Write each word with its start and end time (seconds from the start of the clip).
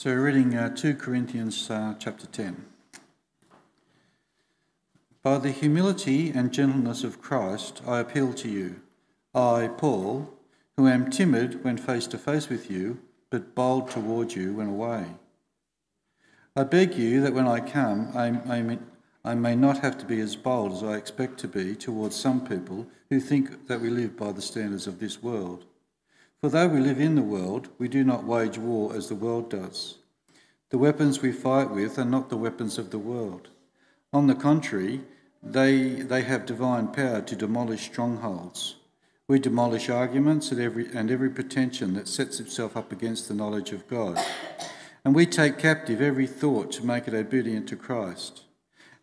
So 0.00 0.08
we're 0.08 0.24
reading 0.24 0.54
uh, 0.56 0.74
2 0.74 0.94
Corinthians 0.94 1.70
uh, 1.70 1.94
chapter 1.98 2.26
10. 2.26 2.64
By 5.22 5.36
the 5.36 5.50
humility 5.50 6.30
and 6.30 6.54
gentleness 6.54 7.04
of 7.04 7.20
Christ, 7.20 7.82
I 7.86 7.98
appeal 7.98 8.32
to 8.32 8.48
you. 8.48 8.80
I, 9.34 9.68
Paul, 9.76 10.32
who 10.78 10.88
am 10.88 11.10
timid 11.10 11.62
when 11.64 11.76
face 11.76 12.06
to 12.06 12.16
face 12.16 12.48
with 12.48 12.70
you, 12.70 13.00
but 13.28 13.54
bold 13.54 13.90
toward 13.90 14.32
you 14.32 14.54
when 14.54 14.68
away. 14.68 15.04
I 16.56 16.62
beg 16.62 16.94
you 16.94 17.20
that 17.20 17.34
when 17.34 17.46
I 17.46 17.60
come, 17.60 18.10
I, 18.14 18.28
I, 18.50 18.62
may, 18.62 18.78
I 19.22 19.34
may 19.34 19.54
not 19.54 19.80
have 19.80 19.98
to 19.98 20.06
be 20.06 20.20
as 20.20 20.34
bold 20.34 20.72
as 20.72 20.82
I 20.82 20.94
expect 20.94 21.36
to 21.40 21.46
be 21.46 21.76
towards 21.76 22.16
some 22.16 22.46
people 22.46 22.86
who 23.10 23.20
think 23.20 23.66
that 23.66 23.82
we 23.82 23.90
live 23.90 24.16
by 24.16 24.32
the 24.32 24.40
standards 24.40 24.86
of 24.86 24.98
this 24.98 25.22
world. 25.22 25.66
For 26.40 26.48
though 26.48 26.68
we 26.68 26.80
live 26.80 26.98
in 26.98 27.16
the 27.16 27.22
world, 27.22 27.68
we 27.78 27.86
do 27.86 28.02
not 28.02 28.24
wage 28.24 28.56
war 28.56 28.96
as 28.96 29.08
the 29.08 29.14
world 29.14 29.50
does. 29.50 29.96
The 30.70 30.78
weapons 30.78 31.20
we 31.20 31.32
fight 31.32 31.70
with 31.70 31.98
are 31.98 32.04
not 32.04 32.30
the 32.30 32.38
weapons 32.38 32.78
of 32.78 32.90
the 32.90 32.98
world. 32.98 33.48
On 34.10 34.26
the 34.26 34.34
contrary, 34.34 35.02
they, 35.42 35.88
they 35.88 36.22
have 36.22 36.46
divine 36.46 36.88
power 36.88 37.20
to 37.20 37.36
demolish 37.36 37.82
strongholds. 37.82 38.76
We 39.28 39.38
demolish 39.38 39.90
arguments 39.90 40.50
and 40.50 40.62
every, 40.62 40.88
and 40.94 41.10
every 41.10 41.28
pretension 41.28 41.92
that 41.94 42.08
sets 42.08 42.40
itself 42.40 42.74
up 42.74 42.90
against 42.90 43.28
the 43.28 43.34
knowledge 43.34 43.72
of 43.72 43.86
God. 43.86 44.18
And 45.04 45.14
we 45.14 45.26
take 45.26 45.58
captive 45.58 46.00
every 46.00 46.26
thought 46.26 46.72
to 46.72 46.86
make 46.86 47.06
it 47.06 47.14
obedient 47.14 47.68
to 47.68 47.76
Christ. 47.76 48.44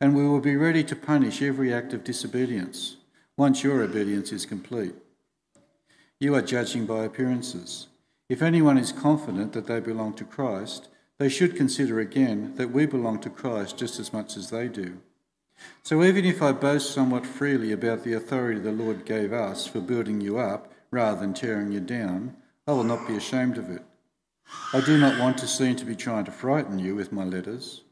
And 0.01 0.15
we 0.15 0.27
will 0.27 0.41
be 0.41 0.55
ready 0.55 0.83
to 0.85 0.95
punish 0.95 1.43
every 1.43 1.71
act 1.71 1.93
of 1.93 2.03
disobedience 2.03 2.97
once 3.37 3.63
your 3.63 3.83
obedience 3.83 4.31
is 4.31 4.47
complete. 4.47 4.95
You 6.19 6.33
are 6.33 6.41
judging 6.41 6.87
by 6.87 7.03
appearances. 7.03 7.89
If 8.27 8.41
anyone 8.41 8.79
is 8.79 8.91
confident 8.91 9.53
that 9.53 9.67
they 9.67 9.79
belong 9.79 10.13
to 10.15 10.23
Christ, 10.23 10.89
they 11.19 11.29
should 11.29 11.55
consider 11.55 11.99
again 11.99 12.53
that 12.55 12.71
we 12.71 12.87
belong 12.87 13.19
to 13.19 13.29
Christ 13.29 13.77
just 13.77 13.99
as 13.99 14.11
much 14.11 14.35
as 14.35 14.49
they 14.49 14.67
do. 14.67 14.97
So 15.83 16.03
even 16.03 16.25
if 16.25 16.41
I 16.41 16.53
boast 16.53 16.91
somewhat 16.91 17.25
freely 17.25 17.71
about 17.71 18.03
the 18.03 18.13
authority 18.13 18.59
the 18.59 18.71
Lord 18.71 19.05
gave 19.05 19.31
us 19.31 19.67
for 19.67 19.79
building 19.79 20.19
you 20.19 20.39
up 20.39 20.71
rather 20.89 21.19
than 21.19 21.35
tearing 21.35 21.71
you 21.71 21.81
down, 21.81 22.35
I 22.67 22.71
will 22.71 22.83
not 22.83 23.07
be 23.07 23.15
ashamed 23.15 23.59
of 23.59 23.69
it. 23.69 23.83
I 24.73 24.81
do 24.81 24.97
not 24.97 25.19
want 25.19 25.37
to 25.39 25.47
seem 25.47 25.75
to 25.75 25.85
be 25.85 25.95
trying 25.95 26.25
to 26.25 26.31
frighten 26.31 26.79
you 26.79 26.95
with 26.95 27.11
my 27.11 27.25
letters. 27.25 27.83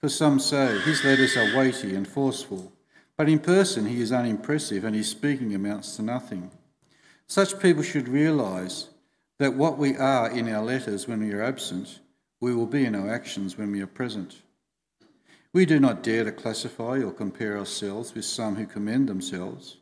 For 0.00 0.08
some 0.08 0.40
say 0.40 0.78
his 0.80 1.04
letters 1.04 1.36
are 1.36 1.56
weighty 1.56 1.94
and 1.94 2.08
forceful, 2.08 2.72
but 3.18 3.28
in 3.28 3.40
person 3.40 3.86
he 3.86 4.00
is 4.00 4.10
unimpressive 4.10 4.84
and 4.84 4.94
his 4.94 5.08
speaking 5.08 5.54
amounts 5.54 5.96
to 5.96 6.02
nothing. 6.02 6.50
Such 7.26 7.58
people 7.58 7.82
should 7.82 8.08
realise 8.08 8.88
that 9.38 9.54
what 9.54 9.78
we 9.78 9.96
are 9.96 10.30
in 10.30 10.48
our 10.48 10.64
letters 10.64 11.08
when 11.08 11.20
we 11.20 11.32
are 11.32 11.42
absent, 11.42 12.00
we 12.40 12.54
will 12.54 12.66
be 12.66 12.84
in 12.84 12.94
our 12.94 13.10
actions 13.10 13.56
when 13.56 13.72
we 13.72 13.80
are 13.80 13.86
present. 13.86 14.42
We 15.52 15.66
do 15.66 15.80
not 15.80 16.02
dare 16.02 16.24
to 16.24 16.32
classify 16.32 17.00
or 17.02 17.12
compare 17.12 17.56
ourselves 17.56 18.14
with 18.14 18.24
some 18.24 18.56
who 18.56 18.66
commend 18.66 19.08
themselves. 19.08 19.78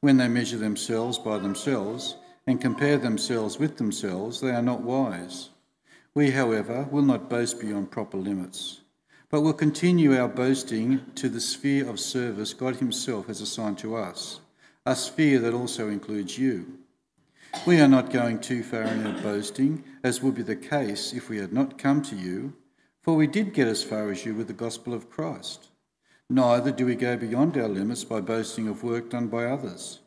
When 0.00 0.18
they 0.18 0.28
measure 0.28 0.58
themselves 0.58 1.18
by 1.18 1.38
themselves 1.38 2.16
and 2.46 2.60
compare 2.60 2.98
themselves 2.98 3.58
with 3.58 3.78
themselves, 3.78 4.40
they 4.40 4.50
are 4.50 4.62
not 4.62 4.82
wise. 4.82 5.48
We, 6.14 6.30
however, 6.30 6.86
will 6.90 7.02
not 7.02 7.28
boast 7.28 7.58
beyond 7.58 7.90
proper 7.90 8.18
limits, 8.18 8.82
but 9.30 9.40
will 9.40 9.54
continue 9.54 10.16
our 10.16 10.28
boasting 10.28 11.00
to 11.16 11.28
the 11.28 11.40
sphere 11.40 11.88
of 11.88 11.98
service 11.98 12.54
God 12.54 12.76
Himself 12.76 13.26
has 13.26 13.40
assigned 13.40 13.78
to 13.78 13.96
us, 13.96 14.40
a 14.86 14.94
sphere 14.94 15.40
that 15.40 15.54
also 15.54 15.88
includes 15.88 16.38
you. 16.38 16.78
We 17.66 17.80
are 17.80 17.88
not 17.88 18.10
going 18.10 18.40
too 18.40 18.62
far 18.62 18.82
in 18.82 19.06
our 19.06 19.22
boasting, 19.22 19.84
as 20.02 20.22
would 20.22 20.34
be 20.34 20.42
the 20.42 20.54
case 20.54 21.14
if 21.14 21.30
we 21.30 21.38
had 21.38 21.52
not 21.52 21.78
come 21.78 22.02
to 22.02 22.14
you, 22.14 22.52
for 23.00 23.14
we 23.14 23.26
did 23.26 23.54
get 23.54 23.68
as 23.68 23.82
far 23.82 24.10
as 24.10 24.26
you 24.26 24.34
with 24.34 24.48
the 24.48 24.52
gospel 24.52 24.92
of 24.92 25.08
Christ. 25.08 25.68
Neither 26.28 26.72
do 26.72 26.84
we 26.84 26.94
go 26.94 27.16
beyond 27.16 27.56
our 27.56 27.68
limits 27.68 28.04
by 28.04 28.20
boasting 28.20 28.68
of 28.68 28.82
work 28.82 29.08
done 29.08 29.28
by 29.28 29.46
others. 29.46 30.00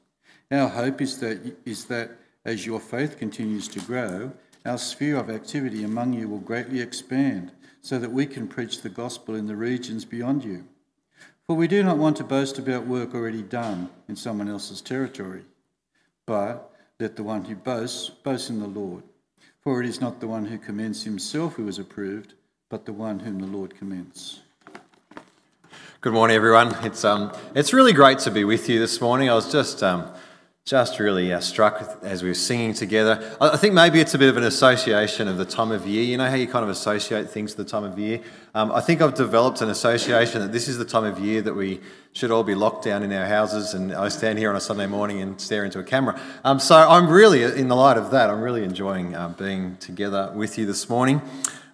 Our 0.51 0.67
hope 0.67 1.01
is 1.01 1.19
that, 1.19 1.57
is 1.65 1.85
that 1.85 2.11
as 2.45 2.65
your 2.65 2.79
faith 2.79 3.17
continues 3.17 3.67
to 3.69 3.79
grow, 3.79 4.33
our 4.63 4.77
sphere 4.77 5.17
of 5.17 5.29
activity 5.29 5.83
among 5.83 6.13
you 6.13 6.29
will 6.29 6.39
greatly 6.39 6.79
expand, 6.79 7.53
so 7.81 7.97
that 7.97 8.11
we 8.11 8.27
can 8.27 8.47
preach 8.47 8.81
the 8.81 8.89
gospel 8.89 9.33
in 9.33 9.47
the 9.47 9.55
regions 9.55 10.05
beyond 10.05 10.43
you. 10.43 10.67
For 11.45 11.55
we 11.55 11.67
do 11.67 11.81
not 11.81 11.97
want 11.97 12.17
to 12.17 12.23
boast 12.23 12.59
about 12.59 12.85
work 12.85 13.15
already 13.15 13.41
done 13.41 13.89
in 14.07 14.15
someone 14.15 14.49
else's 14.49 14.81
territory, 14.81 15.45
but 16.25 16.71
let 16.99 17.15
the 17.15 17.21
one 17.21 17.45
who 17.45 17.53
boasts 17.53 18.09
boast 18.09 18.49
in 18.49 18.59
the 18.59 18.67
Lord. 18.67 19.03
For 19.61 19.83
it 19.83 19.87
is 19.87 20.01
not 20.01 20.19
the 20.19 20.27
one 20.27 20.45
who 20.45 20.57
commends 20.57 21.03
himself 21.03 21.53
who 21.53 21.67
is 21.67 21.77
approved, 21.77 22.33
but 22.69 22.85
the 22.85 22.93
one 22.93 23.19
whom 23.19 23.37
the 23.37 23.45
Lord 23.45 23.77
commends. 23.77 24.39
Good 26.01 26.13
morning, 26.13 26.35
everyone. 26.35 26.75
It's 26.83 27.05
um, 27.05 27.31
it's 27.53 27.71
really 27.71 27.93
great 27.93 28.17
to 28.19 28.31
be 28.31 28.45
with 28.45 28.67
you 28.67 28.79
this 28.79 28.99
morning. 28.99 29.29
I 29.29 29.35
was 29.35 29.51
just 29.51 29.83
um, 29.83 30.11
just 30.67 30.99
really 30.99 31.31
uh, 31.31 31.39
struck 31.39 31.97
as 32.01 32.21
we 32.21 32.27
were 32.27 32.35
singing 32.35 32.73
together. 32.73 33.37
I, 33.39 33.55
think 33.55 33.73
maybe 33.73 34.01
it's 34.01 34.13
a 34.13 34.17
bit 34.17 34.27
of 34.27 34.35
an 34.35 34.43
association 34.43 35.29
of 35.29 35.37
the 35.37 35.45
time 35.45 35.71
of 35.71 35.87
year. 35.87 36.03
You 36.03 36.17
know 36.17 36.29
how 36.29 36.35
you 36.35 36.45
kind 36.45 36.61
of 36.61 36.69
associate 36.69 37.29
things 37.29 37.51
to 37.51 37.63
the 37.63 37.69
time 37.69 37.85
of 37.85 37.97
year. 37.97 38.19
Um, 38.53 38.73
I 38.73 38.81
think 38.81 39.01
I've 39.01 39.13
developed 39.13 39.61
an 39.61 39.69
association 39.69 40.41
that 40.41 40.51
this 40.51 40.67
is 40.67 40.77
the 40.77 40.83
time 40.83 41.05
of 41.05 41.19
year 41.19 41.41
that 41.41 41.53
we 41.53 41.79
should 42.11 42.31
all 42.31 42.43
be 42.43 42.53
locked 42.53 42.83
down 42.83 43.01
in 43.01 43.13
our 43.13 43.25
houses, 43.25 43.75
and 43.75 43.93
I 43.93 44.09
stand 44.09 44.39
here 44.39 44.49
on 44.49 44.57
a 44.57 44.59
Sunday 44.59 44.87
morning 44.87 45.21
and 45.21 45.39
stare 45.39 45.63
into 45.63 45.79
a 45.79 45.83
camera. 45.85 46.19
Um, 46.43 46.59
so 46.59 46.75
I'm 46.75 47.07
really, 47.09 47.43
in 47.43 47.69
the 47.69 47.75
light 47.75 47.95
of 47.95 48.11
that, 48.11 48.29
I'm 48.29 48.41
really 48.41 48.65
enjoying 48.65 49.15
uh, 49.15 49.29
being 49.29 49.77
together 49.77 50.33
with 50.35 50.57
you 50.57 50.65
this 50.65 50.89
morning. 50.89 51.21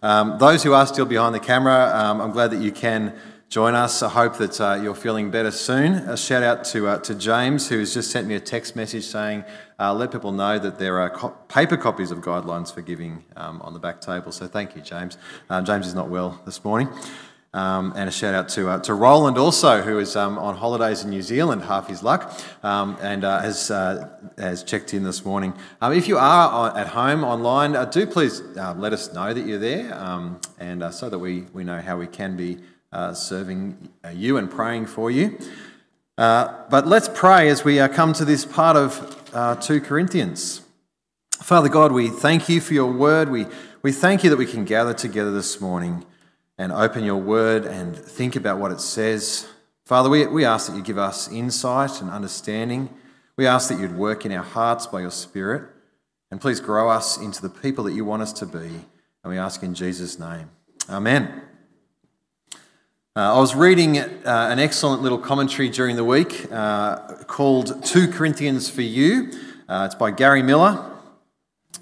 Um, 0.03 0.37
those 0.37 0.61
who 0.61 0.73
are 0.73 0.85
still 0.85 1.05
behind 1.05 1.33
the 1.33 1.39
camera, 1.39 1.91
um, 1.95 2.21
I'm 2.21 2.31
glad 2.31 2.51
that 2.51 2.61
you 2.61 2.71
can 2.71 3.15
join 3.53 3.75
us. 3.75 4.01
I 4.01 4.09
hope 4.09 4.37
that 4.37 4.59
uh, 4.59 4.79
you're 4.81 4.95
feeling 4.95 5.29
better 5.29 5.51
soon. 5.51 5.93
A 5.93 6.17
shout 6.17 6.41
out 6.41 6.63
to, 6.65 6.87
uh, 6.87 6.97
to 7.01 7.13
James, 7.13 7.69
who 7.69 7.77
has 7.77 7.93
just 7.93 8.09
sent 8.09 8.25
me 8.25 8.33
a 8.33 8.39
text 8.39 8.75
message 8.75 9.03
saying, 9.03 9.43
uh, 9.79 9.93
let 9.93 10.11
people 10.11 10.31
know 10.31 10.57
that 10.57 10.79
there 10.79 10.99
are 10.99 11.11
co- 11.11 11.37
paper 11.49 11.77
copies 11.77 12.09
of 12.09 12.17
guidelines 12.17 12.73
for 12.73 12.81
giving 12.81 13.23
um, 13.35 13.61
on 13.61 13.73
the 13.73 13.79
back 13.79 14.01
table. 14.01 14.31
So 14.31 14.47
thank 14.47 14.75
you, 14.75 14.81
James. 14.81 15.19
Uh, 15.51 15.61
James 15.61 15.85
is 15.85 15.93
not 15.93 16.09
well 16.09 16.41
this 16.45 16.63
morning. 16.63 16.89
Um, 17.53 17.93
and 17.95 18.09
a 18.09 18.11
shout 18.11 18.33
out 18.33 18.49
to, 18.49 18.69
uh, 18.69 18.79
to 18.79 18.95
Roland 18.95 19.37
also, 19.37 19.83
who 19.83 19.99
is 19.99 20.15
um, 20.15 20.39
on 20.39 20.57
holidays 20.57 21.03
in 21.03 21.11
New 21.11 21.21
Zealand, 21.21 21.61
half 21.61 21.87
his 21.87 22.01
luck, 22.01 22.33
um, 22.63 22.97
and 23.01 23.23
uh, 23.23 23.39
has, 23.39 23.67
has 23.67 24.63
checked 24.63 24.95
in 24.95 25.03
this 25.03 25.23
morning. 25.23 25.53
Um, 25.79 25.93
if 25.93 26.07
you 26.07 26.17
are 26.17 26.75
at 26.75 26.87
home 26.87 27.23
online, 27.23 27.73
do 27.91 28.07
please 28.07 28.41
let 28.55 28.93
us 28.93 29.13
know 29.13 29.31
that 29.31 29.45
you're 29.45 29.59
there, 29.59 29.93
um, 29.93 30.41
and 30.57 30.91
so 30.91 31.07
that 31.07 31.19
we, 31.19 31.41
we 31.53 31.63
know 31.63 31.79
how 31.79 31.97
we 31.97 32.07
can 32.07 32.35
be 32.35 32.57
serving 33.13 33.89
uh, 34.05 34.09
you 34.09 34.37
and 34.37 34.49
praying 34.49 34.85
for 34.85 35.09
you. 35.09 35.37
Uh, 36.17 36.53
but 36.69 36.85
let's 36.85 37.09
pray 37.13 37.49
as 37.49 37.63
we 37.63 37.79
uh, 37.79 37.87
come 37.87 38.13
to 38.13 38.23
this 38.23 38.45
part 38.45 38.77
of 38.77 39.31
uh, 39.33 39.55
2 39.55 39.81
Corinthians. 39.81 40.61
Father 41.31 41.69
God, 41.69 41.91
we 41.91 42.09
thank 42.09 42.47
you 42.47 42.61
for 42.61 42.73
your 42.73 42.91
word. 42.91 43.29
We, 43.29 43.47
we 43.81 43.91
thank 43.91 44.23
you 44.23 44.29
that 44.29 44.37
we 44.37 44.45
can 44.45 44.63
gather 44.63 44.93
together 44.93 45.31
this 45.31 45.59
morning 45.59 46.05
and 46.57 46.71
open 46.71 47.03
your 47.03 47.17
word 47.17 47.65
and 47.65 47.97
think 47.97 48.35
about 48.35 48.59
what 48.59 48.71
it 48.71 48.79
says. 48.79 49.47
Father, 49.85 50.09
we, 50.09 50.27
we 50.27 50.45
ask 50.45 50.69
that 50.69 50.77
you 50.77 50.83
give 50.83 50.99
us 50.99 51.31
insight 51.31 51.99
and 51.99 52.09
understanding. 52.09 52.89
We 53.35 53.47
ask 53.47 53.69
that 53.69 53.79
you'd 53.79 53.97
work 53.97 54.25
in 54.25 54.31
our 54.31 54.43
hearts 54.43 54.85
by 54.85 55.01
your 55.01 55.11
Spirit. 55.11 55.69
And 56.29 56.39
please 56.39 56.59
grow 56.59 56.89
us 56.89 57.17
into 57.17 57.41
the 57.41 57.49
people 57.49 57.83
that 57.85 57.93
you 57.93 58.05
want 58.05 58.21
us 58.21 58.33
to 58.33 58.45
be. 58.45 58.85
And 59.23 59.31
we 59.31 59.37
ask 59.37 59.63
in 59.63 59.73
Jesus' 59.73 60.19
name. 60.19 60.49
Amen. 60.89 61.41
Uh, 63.15 63.35
I 63.35 63.39
was 63.39 63.53
reading 63.53 63.99
uh, 63.99 64.09
an 64.25 64.57
excellent 64.57 65.03
little 65.03 65.19
commentary 65.19 65.69
during 65.69 65.97
the 65.97 66.03
week 66.03 66.51
uh, 66.51 66.97
called 67.27 67.85
2 67.85 68.07
Corinthians 68.07 68.71
for 68.71 68.81
You. 68.81 69.31
Uh, 69.69 69.83
it's 69.85 69.93
by 69.93 70.09
Gary 70.09 70.41
Millar. 70.41 70.83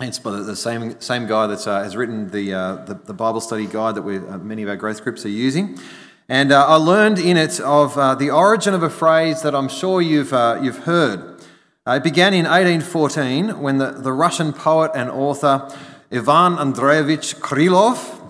It's 0.02 0.20
by 0.20 0.32
the 0.32 0.58
same, 0.58 1.00
same 1.00 1.28
guy 1.28 1.48
that 1.48 1.66
uh, 1.66 1.84
has 1.84 1.96
written 1.96 2.30
the, 2.32 2.54
uh, 2.54 2.76
the, 2.84 2.96
the, 2.96 3.14
Bible 3.14 3.40
study 3.40 3.66
guide 3.66 3.96
that 3.96 4.02
we, 4.02 4.20
many 4.20 4.62
of 4.64 4.68
our 4.68 4.76
growth 4.76 5.06
groups 5.06 5.24
are 5.24 5.30
using. 5.30 5.80
And 6.28 6.52
I 6.52 6.76
learned 6.76 7.18
in 7.18 7.38
it 7.38 7.62
of 7.62 7.96
the 8.20 8.30
origin 8.30 8.74
of 8.74 8.84
a 8.84 8.90
phrase 8.90 9.42
that 9.44 9.56
I'm 9.56 9.70
sure 9.70 10.02
you've, 10.02 10.34
you've 10.62 10.80
heard. 10.80 11.42
it 11.88 12.04
began 12.04 12.34
in 12.34 12.44
1814 12.44 13.62
when 13.62 13.78
the, 13.78 13.92
the 13.92 14.12
Russian 14.12 14.52
poet 14.52 14.92
and 14.94 15.10
author 15.10 15.70
Ivan 16.12 16.58
Andreevich 16.58 17.36
Krylov 17.36 18.21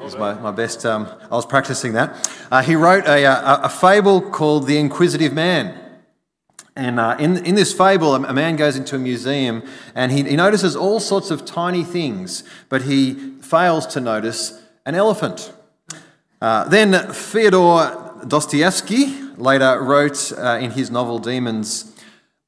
was 0.00 0.16
my, 0.16 0.34
my 0.34 0.50
best. 0.50 0.84
Um, 0.86 1.08
I 1.30 1.34
was 1.34 1.46
practicing 1.46 1.92
that. 1.92 2.30
Uh, 2.50 2.62
he 2.62 2.74
wrote 2.74 3.06
a, 3.06 3.24
a, 3.24 3.60
a, 3.64 3.68
fable 3.68 4.20
called 4.20 4.66
The 4.66 4.78
Inquisitive 4.78 5.32
Man. 5.32 5.78
And 6.76 7.00
uh, 7.00 7.16
in, 7.18 7.44
in 7.44 7.54
this 7.54 7.72
fable, 7.72 8.14
a 8.14 8.32
man 8.32 8.56
goes 8.56 8.76
into 8.76 8.96
a 8.96 8.98
museum 8.98 9.62
and 9.94 10.12
he, 10.12 10.22
he 10.22 10.36
notices 10.36 10.76
all 10.76 11.00
sorts 11.00 11.30
of 11.30 11.44
tiny 11.44 11.82
things, 11.82 12.44
but 12.68 12.82
he 12.82 13.14
fails 13.40 13.86
to 13.88 14.00
notice 14.00 14.62
an 14.86 14.94
elephant. 14.94 15.52
Uh, 16.40 16.68
then 16.68 17.12
Fyodor 17.12 18.24
Dostoevsky 18.26 19.06
later 19.36 19.82
wrote 19.82 20.32
uh, 20.38 20.58
in 20.60 20.70
his 20.70 20.90
novel 20.90 21.18
Demons 21.18 21.94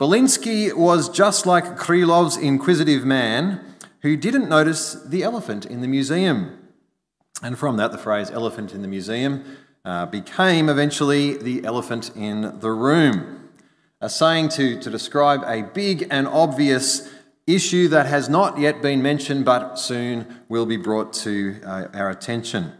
Belinsky 0.00 0.73
was 0.73 1.11
just 1.11 1.44
like 1.44 1.76
Krylov's 1.76 2.38
inquisitive 2.38 3.05
man 3.05 3.61
who 4.00 4.17
didn't 4.17 4.49
notice 4.49 4.94
the 4.94 5.23
elephant 5.23 5.67
in 5.67 5.82
the 5.82 5.88
museum. 5.88 6.56
And 7.42 7.58
from 7.58 7.76
that, 7.78 7.92
the 7.92 7.98
phrase 7.98 8.31
elephant 8.31 8.75
in 8.75 8.82
the 8.82 8.88
museum 8.88 9.56
uh, 9.84 10.06
became 10.06 10.69
eventually 10.69 11.37
the 11.37 11.64
elephant 11.64 12.10
in 12.14 12.60
the 12.60 12.70
room, 12.70 13.48
a 14.00 14.10
saying 14.10 14.50
to, 14.50 14.78
to 14.81 14.90
describe 14.90 15.42
a 15.46 15.62
big 15.62 16.06
and 16.10 16.28
obvious 16.28 17.10
issue 17.46 17.88
that 17.88 18.06
has 18.06 18.28
not 18.28 18.58
yet 18.58 18.82
been 18.82 19.02
mentioned 19.02 19.44
but 19.44 19.76
soon 19.76 20.42
will 20.48 20.66
be 20.66 20.76
brought 20.76 21.12
to 21.12 21.60
uh, 21.64 21.87
our 21.94 22.10
attention. 22.10 22.72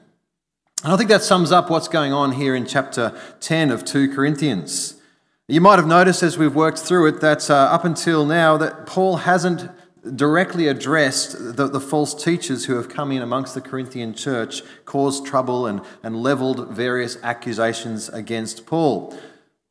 And 0.85 0.93
I 0.93 0.97
think 0.97 1.11
that 1.11 1.23
sums 1.23 1.53
up 1.53 1.71
what's 1.71 1.89
going 1.89 2.13
on 2.13 2.33
here 2.33 2.55
in 2.55 2.67
chapter 2.67 3.19
10 3.41 3.71
of 3.71 3.85
2 3.85 4.15
Corinthians. 4.15 5.01
You 5.49 5.61
might 5.61 5.79
have 5.79 5.87
noticed 5.87 6.23
as 6.23 6.39
we've 6.39 6.55
worked 6.55 6.79
through 6.79 7.07
it 7.07 7.21
that 7.21 7.51
uh, 7.51 7.55
up 7.55 7.85
until 7.85 8.25
now 8.25 8.57
that 8.57 8.87
Paul 8.87 9.19
hasn't 9.19 9.69
directly 10.17 10.69
addressed 10.69 11.57
the, 11.57 11.67
the, 11.67 11.81
false 11.81 12.15
teachers 12.15 12.65
who 12.65 12.77
have 12.77 12.89
come 12.89 13.13
in 13.13 13.23
amongst 13.23 13.55
the 13.55 13.61
Corinthian 13.61 14.15
church, 14.15 14.63
caused 14.85 15.27
trouble, 15.27 15.67
and, 15.67 15.83
and 16.03 16.23
leveled 16.23 16.71
various 16.71 17.19
accusations 17.23 18.09
against 18.09 18.67
Paul. 18.67 19.17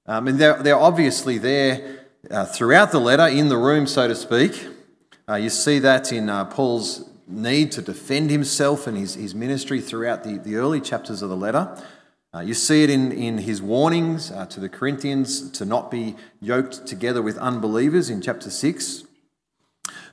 Um, 0.05 0.27
and 0.27 0.39
they're, 0.39 0.61
they're 0.61 0.79
obviously 0.79 1.37
there 1.37 2.05
uh, 2.29 2.45
throughout 2.45 2.91
the 2.91 2.99
letter, 2.99 3.27
in 3.27 3.49
the 3.49 3.57
room, 3.57 3.87
so 3.87 4.07
to 4.07 4.15
speak. 4.15 4.67
Uh, 5.27 5.35
you 5.35 5.49
see 5.49 5.79
that 5.79 6.11
in 6.11 6.29
uh, 6.29 6.45
Paul's 6.45 7.09
need 7.27 7.71
to 7.71 7.81
defend 7.81 8.31
himself 8.31 8.87
and 8.87 8.97
his, 8.97 9.13
his 9.13 9.35
ministry 9.35 9.79
throughout 9.79 10.23
the, 10.23 10.37
the 10.37 10.55
early 10.55 10.81
chapters 10.81 11.21
of 11.21 11.29
the 11.29 11.37
letter. 11.37 11.77
Uh, 12.33 12.39
you 12.39 12.53
see 12.53 12.83
it 12.83 12.89
in, 12.89 13.11
in 13.11 13.39
his 13.39 13.61
warnings 13.61 14.31
uh, 14.31 14.45
to 14.47 14.59
the 14.59 14.69
Corinthians 14.69 15.49
to 15.51 15.65
not 15.65 15.89
be 15.89 16.15
yoked 16.39 16.85
together 16.85 17.21
with 17.21 17.37
unbelievers 17.37 18.09
in 18.09 18.21
chapter 18.21 18.49
6. 18.49 19.03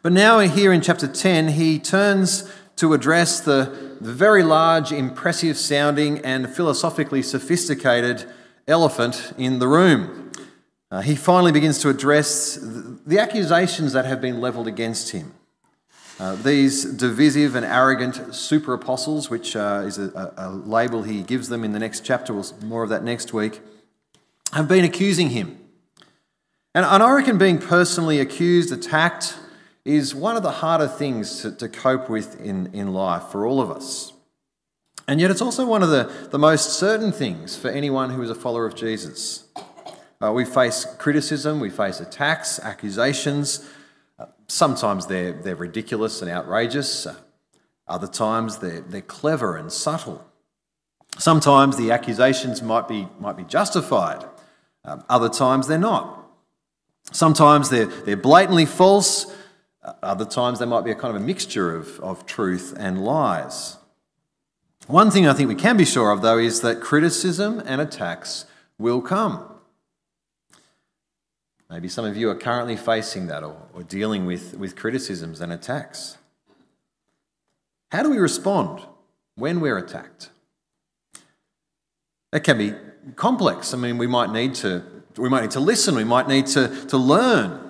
But 0.07 0.13
now, 0.13 0.39
here 0.39 0.73
in 0.73 0.83
chapter 0.83 1.09
10, 1.09 1.49
he 1.49 1.81
turns 1.81 2.49
to 2.77 2.95
address 2.95 3.41
the, 3.41 3.97
very 4.01 4.45
large, 4.45 4.93
impressive 4.93 5.59
sounding, 5.59 6.21
and 6.21 6.49
philosophically 6.49 7.23
sophisticated 7.23 8.25
elephant 8.69 9.33
in 9.37 9.59
the 9.59 9.67
room. 9.67 10.31
Uh, 10.93 11.01
he 11.01 11.17
finally 11.17 11.51
begins 11.51 11.81
to 11.81 11.89
address 11.89 12.55
the, 12.55 13.19
accusations 13.19 13.95
that 13.95 14.05
have 14.05 14.21
been 14.21 14.41
levelled 14.41 14.69
against 14.69 15.11
him. 15.11 15.35
Uh, 16.21 16.37
these 16.37 16.85
divisive 16.85 17.57
and 17.57 17.67
arrogant 17.67 18.33
super 18.33 18.75
apostles, 18.75 19.29
which 19.29 19.57
uh, 19.57 19.83
is 19.85 19.99
a, 19.99 20.33
a, 20.37 20.51
label 20.51 21.03
he 21.03 21.25
gives 21.25 21.49
them 21.49 21.65
in 21.65 21.73
the 21.73 21.81
next 21.81 22.05
chapter, 22.05 22.33
we'll 22.33 22.47
more 22.63 22.85
of 22.85 22.91
that 22.91 23.03
next 23.03 23.33
week, 23.33 23.61
have 24.53 24.69
been 24.69 24.85
accusing 24.85 25.31
him. 25.31 25.59
And, 26.77 26.87
and 26.87 27.03
I 27.03 27.13
reckon 27.13 27.39
being 27.39 27.59
personally 27.59 28.21
accused, 28.21 28.71
attacked, 28.71 29.37
is 29.87 30.15
one 30.15 30.37
of 30.37 30.43
the 30.43 30.51
harder 30.51 30.89
things 30.89 31.43
to, 31.43 31.53
to 31.53 31.69
cope 31.69 32.11
with 32.11 32.41
in, 32.41 32.69
in 32.73 32.93
life 32.93 33.25
for 33.25 33.47
all 33.47 33.61
of 33.61 33.71
us. 33.71 34.13
And 35.09 35.21
yet, 35.21 35.31
it's 35.31 35.41
also 35.41 35.65
one 35.65 35.85
of 35.85 35.91
the, 35.91 36.11
the 36.31 36.39
most 36.39 36.71
certain 36.71 37.13
things 37.13 37.57
for 37.57 37.69
anyone 37.69 38.11
who 38.11 38.21
is 38.23 38.31
a 38.31 38.35
follower 38.35 38.67
of 38.67 38.75
Jesus. 38.75 39.45
Uh, 40.21 40.33
we 40.33 40.45
face 40.45 40.87
criticism, 40.99 41.61
we 41.61 41.71
face 41.71 42.01
attacks, 42.01 42.59
accusations. 42.59 43.69
Uh, 44.19 44.27
sometimes 44.49 45.07
they're, 45.07 45.33
they're 45.33 45.55
ridiculous 45.55 46.23
and 46.23 46.31
outrageous, 46.31 47.07
uh, 47.07 47.15
other 47.87 48.09
times 48.09 48.59
they're, 48.59 48.81
they're 48.81 49.01
clever 49.03 49.57
and 49.57 49.71
subtle. 49.71 50.27
Sometimes 51.19 51.77
the 51.77 51.93
accusations 51.93 52.61
might 52.61 52.89
be, 52.89 53.09
might 53.21 53.37
be 53.37 53.45
justified, 53.45 54.25
um, 54.85 55.05
other 55.09 55.29
times 55.29 55.69
they're 55.69 55.79
not. 55.79 56.29
Sometimes 57.13 57.71
they're, 57.71 57.87
they're 57.87 58.17
blatantly 58.17 58.67
false, 58.67 59.33
Uh, 59.87 59.93
other 60.03 60.25
times, 60.25 60.59
there 60.59 60.67
might 60.67 60.85
be 60.85 60.91
a 60.91 60.95
kind 60.95 61.15
of 61.15 61.23
a 61.23 61.25
mixture 61.25 61.75
of, 61.75 62.01
of 62.01 62.27
truth 62.27 62.75
and 62.77 63.05
lies. 63.05 63.77
One 64.89 65.11
thing 65.11 65.27
I 65.27 65.33
think 65.33 65.49
we 65.49 65.55
can 65.55 65.77
be 65.77 65.85
sure 65.85 66.11
of, 66.11 66.23
though, 66.23 66.39
is 66.39 66.61
that 66.63 66.81
criticism 66.81 67.63
and 67.65 67.81
attacks 67.81 68.47
will 68.79 69.01
come. 69.01 69.45
Maybe 71.71 71.89
some 71.89 72.05
of 72.05 72.17
you 72.17 72.31
are 72.31 72.35
currently 72.35 72.77
facing 72.77 73.29
that 73.29 73.43
or, 73.43 73.57
or 73.73 73.83
dealing 73.83 74.27
with, 74.27 74.57
with 74.57 74.77
criticisms 74.77 75.41
and 75.41 75.53
attacks. 75.53 76.19
How 77.91 78.03
do 78.03 78.11
we 78.11 78.19
respond 78.19 78.83
when 79.37 79.61
we're 79.61 79.79
attacked? 79.79 80.31
It 82.33 82.41
can 82.41 82.59
be 82.59 82.75
complex. 83.15 83.73
I 83.73 83.77
mean, 83.77 83.99
we 83.99 84.07
might 84.07 84.31
need 84.31 84.55
to, 84.57 84.85
we 85.17 85.29
might 85.29 85.43
need 85.43 85.53
to 85.53 85.61
listen, 85.61 85.95
we 85.95 86.05
might 86.05 86.29
need 86.29 86.47
to, 86.49 86.87
to 86.87 86.97
learn 86.97 87.66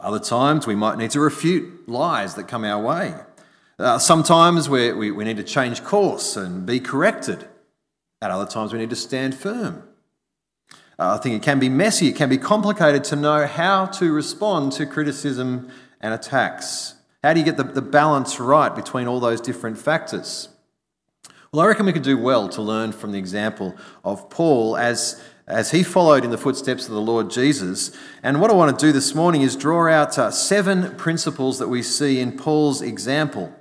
other 0.00 0.20
times, 0.20 0.66
we 0.66 0.74
might 0.74 0.98
need 0.98 1.10
to 1.10 1.20
refute 1.20 1.88
lies 1.88 2.34
that 2.34 2.48
come 2.48 2.64
our 2.64 2.82
way. 2.82 3.14
Uh, 3.78 3.98
sometimes 3.98 4.68
we, 4.68 4.92
we, 4.92 5.10
we 5.10 5.24
need 5.24 5.36
to 5.36 5.42
change 5.42 5.82
course 5.82 6.36
and 6.36 6.64
be 6.64 6.80
corrected. 6.80 7.48
At 8.22 8.30
other 8.30 8.50
times, 8.50 8.72
we 8.72 8.78
need 8.78 8.90
to 8.90 8.96
stand 8.96 9.34
firm. 9.34 9.82
Uh, 10.98 11.16
I 11.18 11.22
think 11.22 11.34
it 11.34 11.42
can 11.44 11.58
be 11.58 11.68
messy, 11.68 12.08
it 12.08 12.16
can 12.16 12.28
be 12.28 12.38
complicated 12.38 13.02
to 13.04 13.16
know 13.16 13.46
how 13.46 13.86
to 13.86 14.12
respond 14.12 14.72
to 14.72 14.86
criticism 14.86 15.70
and 16.00 16.14
attacks. 16.14 16.94
How 17.22 17.32
do 17.32 17.40
you 17.40 17.44
get 17.44 17.56
the, 17.56 17.64
the 17.64 17.82
balance 17.82 18.38
right 18.38 18.74
between 18.74 19.08
all 19.08 19.18
those 19.18 19.40
different 19.40 19.78
factors? 19.78 20.50
Well, 21.52 21.64
I 21.64 21.68
reckon 21.68 21.86
we 21.86 21.92
could 21.92 22.02
do 22.02 22.18
well 22.18 22.48
to 22.50 22.62
learn 22.62 22.92
from 22.92 23.12
the 23.12 23.18
example 23.18 23.76
of 24.04 24.30
Paul 24.30 24.76
as 24.76 25.22
as 25.46 25.72
he 25.72 25.82
followed 25.82 26.24
in 26.24 26.30
the 26.30 26.38
footsteps 26.38 26.88
of 26.88 26.94
the 26.94 27.00
Lord 27.00 27.30
Jesus. 27.30 27.96
And 28.22 28.40
what 28.40 28.50
I 28.50 28.54
want 28.54 28.78
to 28.78 28.86
do 28.86 28.92
this 28.92 29.14
morning 29.14 29.42
is 29.42 29.56
draw 29.56 29.88
out 29.88 30.18
uh, 30.18 30.30
seven 30.30 30.94
principles 30.96 31.58
that 31.58 31.68
we 31.68 31.82
see 31.82 32.20
in 32.20 32.36
Paul's 32.36 32.80
example, 32.80 33.52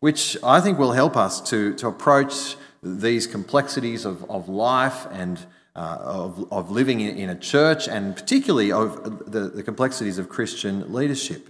which 0.00 0.36
I 0.42 0.60
think 0.60 0.78
will 0.78 0.92
help 0.92 1.16
us 1.16 1.40
to, 1.50 1.74
to 1.74 1.86
approach 1.86 2.56
these 2.82 3.26
complexities 3.26 4.04
of, 4.04 4.28
of 4.30 4.48
life 4.48 5.06
and 5.10 5.44
uh, 5.76 5.98
of, 6.00 6.52
of 6.52 6.70
living 6.72 7.00
in, 7.00 7.16
in, 7.16 7.30
a 7.30 7.36
church, 7.36 7.86
and 7.86 8.16
particularly 8.16 8.72
of 8.72 9.30
the, 9.30 9.48
the 9.48 9.62
complexities 9.62 10.18
of 10.18 10.28
Christian 10.28 10.92
leadership. 10.92 11.48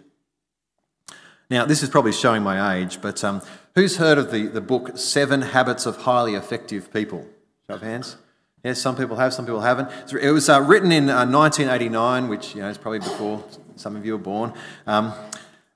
Now, 1.51 1.65
this 1.65 1.83
is 1.83 1.89
probably 1.89 2.13
showing 2.13 2.43
my 2.43 2.77
age, 2.77 3.01
but 3.01 3.25
um, 3.25 3.41
who's 3.75 3.97
heard 3.97 4.19
of 4.19 4.31
the, 4.31 4.47
the 4.47 4.61
book 4.61 4.99
Seven 4.99 5.41
Habits 5.41 5.87
of 5.87 6.03
Highly 6.03 6.35
Effective 6.35 6.93
People? 6.93 7.27
Show 7.71 7.77
of 7.77 7.83
hands. 7.83 8.19
Yes, 8.65 8.81
some 8.81 8.97
people 8.97 9.15
have, 9.15 9.33
some 9.33 9.45
people 9.45 9.61
haven't. 9.61 9.89
It 10.21 10.33
was 10.33 10.49
uh, 10.49 10.61
written 10.61 10.91
in 10.91 11.09
uh, 11.09 11.25
1989, 11.25 12.27
which 12.27 12.57
you 12.57 12.63
know 12.63 12.69
is 12.69 12.77
probably 12.77 12.99
before 12.99 13.45
some 13.77 13.95
of 13.95 14.05
you 14.05 14.13
were 14.13 14.19
born. 14.19 14.53
Um, 14.85 15.13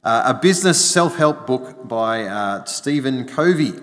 uh, 0.02 0.22
a 0.26 0.34
business 0.34 0.84
self-help 0.84 1.46
book 1.46 1.86
by 1.86 2.24
uh, 2.24 2.64
Stephen 2.64 3.28
Covey. 3.28 3.74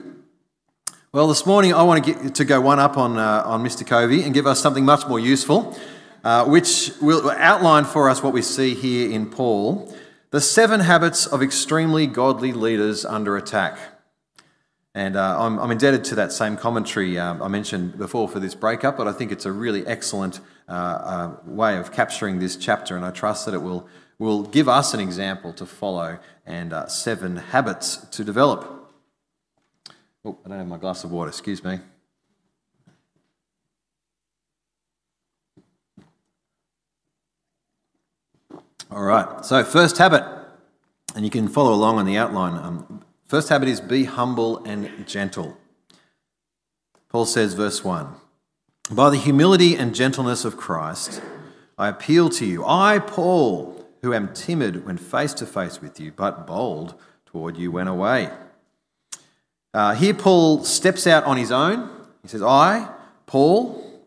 Well, 1.14 1.28
this 1.28 1.46
morning 1.46 1.74
I 1.74 1.82
want 1.84 2.04
to 2.04 2.14
get 2.14 2.36
to 2.36 2.44
go 2.44 2.60
one 2.60 2.80
up 2.80 2.98
on 2.98 3.18
uh, 3.18 3.44
on 3.46 3.64
Mr. 3.64 3.88
Covey 3.88 4.24
and 4.24 4.34
give 4.34 4.46
us 4.46 4.60
something 4.60 4.84
much 4.84 5.08
more 5.08 5.20
useful, 5.20 5.80
uh, 6.26 6.44
which 6.44 6.92
will 7.02 7.32
outline 7.32 7.86
for 7.86 8.10
us 8.10 8.22
what 8.22 8.34
we 8.34 8.42
see 8.42 8.76
here 8.76 9.10
in 9.10 9.30
Paul: 9.30 9.96
the 10.32 10.42
seven 10.42 10.82
habits 10.82 11.26
of 11.26 11.42
extremely 11.42 12.06
godly 12.06 12.52
leaders 12.52 13.06
under 13.06 13.38
attack. 13.38 13.80
And 15.00 15.16
uh, 15.16 15.42
I'm, 15.42 15.58
I'm, 15.60 15.72
indebted 15.72 16.04
to 16.04 16.16
that 16.16 16.34
same 16.34 16.58
commentary 16.58 17.18
uh, 17.18 17.42
I 17.42 17.48
mentioned 17.48 17.98
before 17.98 18.28
for 18.28 18.42
this 18.42 18.54
breakup, 18.54 18.98
but 18.98 19.08
I 19.08 19.14
think 19.14 19.32
it's 19.32 19.46
a 19.46 19.52
really 19.52 19.88
excellent 19.88 20.42
uh, 20.68 20.72
uh, 20.74 21.36
way 21.46 21.78
of 21.78 21.94
capturing 21.94 22.40
this 22.40 22.58
chapter, 22.58 22.98
and 22.98 23.06
I 23.06 23.12
trust 23.12 23.46
that 23.46 23.54
it 23.54 23.62
will, 23.62 23.88
will 24.18 24.44
give 24.44 24.68
us 24.68 24.94
an 24.94 25.00
example 25.00 25.54
to 25.54 25.66
follow 25.66 26.20
and 26.46 26.74
uh, 26.74 26.88
seven 26.88 27.38
habits 27.38 27.96
to 28.08 28.26
develop. 28.26 28.92
Oh, 30.26 30.38
I 30.46 30.50
don't 30.50 30.58
have 30.58 30.68
my 30.68 30.78
glass 30.78 31.06
of 31.06 31.14
water, 31.14 31.30
excuse 31.30 31.64
me. 31.64 31.80
All 38.92 39.04
right, 39.04 39.46
so 39.46 39.64
first 39.64 39.98
habit, 39.98 40.26
and 41.16 41.24
you 41.24 41.32
can 41.32 41.48
follow 41.48 41.74
along 41.74 42.00
on 42.00 42.06
the 42.06 42.18
outline. 42.18 42.62
Um, 42.62 43.06
First 43.30 43.50
habit 43.50 43.70
is 43.70 43.80
be 43.80 44.06
humble 44.06 44.58
and 44.66 45.08
gentle. 45.08 45.56
Paul 47.10 47.28
says, 47.28 47.54
verse 47.54 47.84
1 47.84 48.16
By 48.90 49.12
the 49.12 49.18
humility 49.18 49.76
and 49.76 49.94
gentleness 49.94 50.46
of 50.46 50.58
Christ, 50.58 51.22
I 51.78 51.90
appeal 51.90 52.32
to 52.32 52.46
you. 52.48 52.66
I, 52.66 52.98
Paul, 52.98 53.88
who 54.02 54.16
am 54.16 54.34
timid 54.34 54.84
when 54.84 54.98
face 54.98 55.36
to 55.36 55.46
face 55.46 55.80
with 55.80 56.00
you, 56.00 56.12
but 56.12 56.48
bold 56.48 56.96
toward 57.28 57.56
you 57.56 57.70
when 57.70 57.88
away. 57.88 58.32
Uh, 59.76 59.94
here, 59.94 60.16
Paul 60.16 60.64
steps 60.64 61.06
out 61.06 61.24
on 61.26 61.38
his 61.38 61.52
own. 61.52 61.88
He 62.24 62.28
says, 62.30 62.42
I, 62.42 62.92
Paul, 63.28 64.02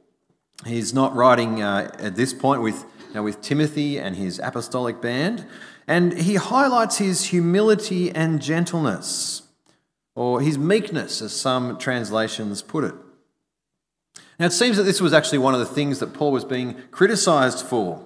he's 0.67 0.93
not 0.93 1.15
writing 1.15 1.63
uh, 1.63 1.93
at 2.01 2.17
this 2.17 2.35
point 2.35 2.61
with, 2.61 2.85
you 3.07 3.15
know, 3.15 3.23
with 3.23 3.41
Timothy 3.41 4.01
and 4.01 4.17
his 4.17 4.41
apostolic 4.41 5.01
band. 5.01 5.47
And 5.87 6.19
he 6.19 6.37
highlights 6.37 6.99
his 6.99 7.27
humility 7.27 8.11
and 8.11 8.41
gentleness, 8.41 9.43
or 10.15 10.41
his 10.41 10.59
meekness, 10.59 11.21
as 11.21 11.33
some 11.33 11.79
translations 11.79 12.63
put 12.63 12.85
it. 12.85 12.95
Now, 14.39 14.47
it 14.47 14.53
seems 14.53 14.77
that 14.77 14.85
this 14.85 15.01
was 15.01 15.13
actually 15.13 15.39
one 15.39 15.55
of 15.55 15.61
the 15.61 15.67
things 15.67 15.99
that 15.99 16.15
Paul 16.15 16.33
was 16.33 16.45
being 16.45 16.75
criticized 16.91 17.65
for, 17.65 18.03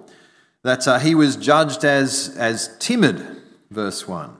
that 0.63 0.87
uh, 0.87 0.99
he 0.99 1.15
was 1.15 1.35
judged 1.35 1.83
as, 1.83 2.35
as 2.37 2.75
timid, 2.79 3.25
verse 3.69 4.07
1. 4.07 4.35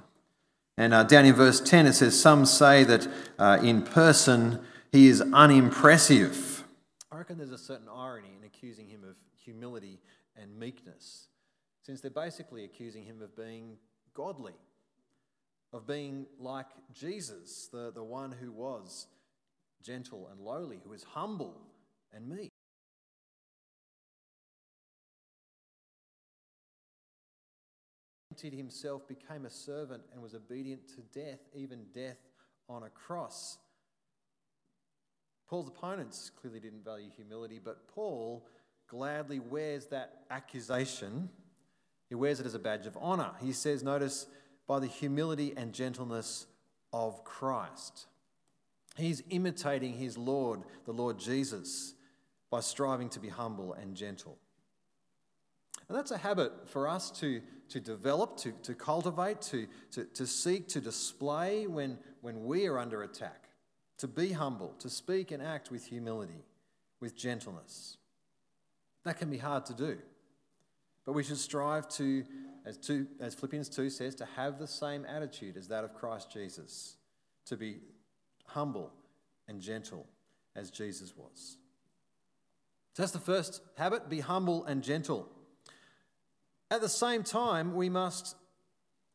And 0.77 0.93
uh, 0.93 1.03
down 1.03 1.25
in 1.25 1.33
verse 1.33 1.59
10, 1.59 1.87
it 1.87 1.93
says, 1.93 2.19
Some 2.19 2.45
say 2.45 2.83
that 2.83 3.07
uh, 3.39 3.59
in 3.63 3.81
person 3.81 4.59
he 4.91 5.07
is 5.07 5.21
unimpressive. 5.21 6.63
I 7.11 7.17
reckon 7.17 7.37
there's 7.37 7.51
a 7.51 7.57
certain 7.57 7.87
irony 7.93 8.29
in 8.39 8.45
accusing 8.45 8.87
him 8.87 9.03
of 9.03 9.15
humility 9.35 9.99
and 10.35 10.57
meekness, 10.59 11.27
since 11.87 12.01
they're 12.01 12.11
basically 12.11 12.65
accusing 12.65 13.05
him 13.05 13.21
of 13.21 13.33
being 13.33 13.77
godly, 14.13 14.55
of 15.71 15.87
being 15.87 16.25
like 16.37 16.67
Jesus, 16.93 17.69
the, 17.71 17.93
the 17.95 18.03
one 18.03 18.33
who 18.33 18.51
was 18.51 19.07
gentle 19.81 20.27
and 20.29 20.41
lowly, 20.41 20.81
who 20.85 20.91
is 20.91 21.03
humble 21.03 21.61
and 22.13 22.27
meek. 22.27 22.51
himself, 28.39 29.07
became 29.07 29.45
a 29.45 29.49
servant, 29.49 30.03
and 30.13 30.21
was 30.21 30.35
obedient 30.35 30.87
to 30.87 31.01
death, 31.19 31.39
even 31.55 31.85
death 31.91 32.19
on 32.69 32.83
a 32.83 32.89
cross. 32.89 33.57
Paul's 35.49 35.69
opponents 35.69 36.29
clearly 36.39 36.59
didn't 36.59 36.85
value 36.85 37.09
humility, 37.15 37.59
but 37.63 37.87
Paul 37.87 38.45
gladly 38.87 39.39
wears 39.39 39.87
that 39.87 40.25
accusation. 40.29 41.29
He 42.09 42.15
wears 42.15 42.39
it 42.39 42.45
as 42.45 42.53
a 42.53 42.59
badge 42.59 42.85
of 42.85 42.97
honor. 42.99 43.31
He 43.41 43.51
says, 43.51 43.83
notice, 43.83 44.27
by 44.67 44.79
the 44.79 44.87
humility 44.87 45.53
and 45.55 45.73
gentleness 45.73 46.45
of 46.93 47.23
Christ. 47.23 48.07
He's 48.97 49.23
imitating 49.29 49.93
his 49.93 50.17
Lord, 50.17 50.61
the 50.85 50.91
Lord 50.91 51.19
Jesus, 51.19 51.93
by 52.49 52.61
striving 52.61 53.09
to 53.09 53.19
be 53.19 53.29
humble 53.29 53.73
and 53.73 53.95
gentle. 53.95 54.37
And 55.87 55.97
that's 55.97 56.11
a 56.11 56.17
habit 56.17 56.51
for 56.67 56.87
us 56.87 57.11
to, 57.19 57.41
to 57.69 57.79
develop, 57.79 58.37
to, 58.37 58.51
to 58.63 58.73
cultivate, 58.73 59.41
to, 59.43 59.67
to, 59.91 60.05
to 60.05 60.27
seek 60.27 60.67
to 60.69 60.81
display 60.81 61.67
when, 61.67 61.97
when 62.21 62.45
we 62.45 62.67
are 62.67 62.77
under 62.77 63.03
attack. 63.03 63.43
To 63.99 64.07
be 64.07 64.31
humble, 64.31 64.75
to 64.79 64.89
speak 64.89 65.31
and 65.31 65.41
act 65.41 65.71
with 65.71 65.85
humility, 65.87 66.45
with 66.99 67.15
gentleness. 67.15 67.97
That 69.05 69.17
can 69.17 69.29
be 69.29 69.37
hard 69.37 69.65
to 69.67 69.73
do. 69.73 69.97
But 71.07 71.13
we 71.13 71.23
should 71.23 71.37
strive 71.37 71.87
to, 71.91 72.25
as, 72.65 72.77
two, 72.77 73.07
as 73.21 73.33
Philippians 73.33 73.69
2 73.69 73.89
says, 73.89 74.13
to 74.15 74.25
have 74.35 74.59
the 74.59 74.67
same 74.67 75.05
attitude 75.05 75.55
as 75.55 75.69
that 75.69 75.85
of 75.85 75.93
Christ 75.93 76.29
Jesus, 76.29 76.97
to 77.45 77.55
be 77.55 77.77
humble 78.45 78.91
and 79.47 79.61
gentle 79.61 80.05
as 80.53 80.69
Jesus 80.69 81.15
was. 81.15 81.55
So 82.93 83.03
that's 83.03 83.13
the 83.13 83.19
first 83.19 83.61
habit 83.77 84.09
be 84.09 84.19
humble 84.19 84.65
and 84.65 84.83
gentle. 84.83 85.29
At 86.69 86.81
the 86.81 86.89
same 86.89 87.23
time, 87.23 87.73
we 87.73 87.87
must, 87.87 88.35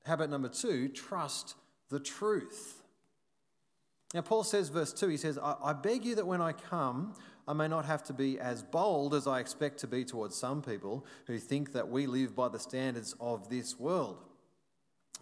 habit 0.06 0.30
number 0.30 0.48
two, 0.48 0.88
trust 0.88 1.56
the 1.90 2.00
truth. 2.00 2.82
Now, 4.14 4.22
Paul 4.22 4.44
says, 4.44 4.70
verse 4.70 4.94
2, 4.94 5.08
he 5.08 5.18
says, 5.18 5.36
I, 5.36 5.56
I 5.62 5.72
beg 5.74 6.06
you 6.06 6.14
that 6.14 6.26
when 6.26 6.40
I 6.40 6.52
come, 6.52 7.14
I 7.46 7.52
may 7.52 7.66
not 7.68 7.84
have 7.84 8.04
to 8.04 8.12
be 8.12 8.38
as 8.38 8.62
bold 8.62 9.14
as 9.14 9.26
I 9.26 9.40
expect 9.40 9.78
to 9.78 9.86
be 9.86 10.04
towards 10.04 10.36
some 10.36 10.62
people 10.62 11.04
who 11.26 11.38
think 11.38 11.72
that 11.72 11.88
we 11.88 12.06
live 12.06 12.36
by 12.36 12.48
the 12.48 12.58
standards 12.58 13.14
of 13.20 13.48
this 13.48 13.78
world. 13.78 14.24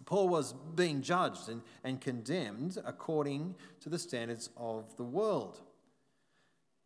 Paul 0.05 0.29
was 0.29 0.53
being 0.53 1.01
judged 1.01 1.49
and, 1.49 1.61
and 1.83 1.99
condemned 1.99 2.77
according 2.85 3.55
to 3.81 3.89
the 3.89 3.99
standards 3.99 4.49
of 4.57 4.95
the 4.97 5.03
world. 5.03 5.61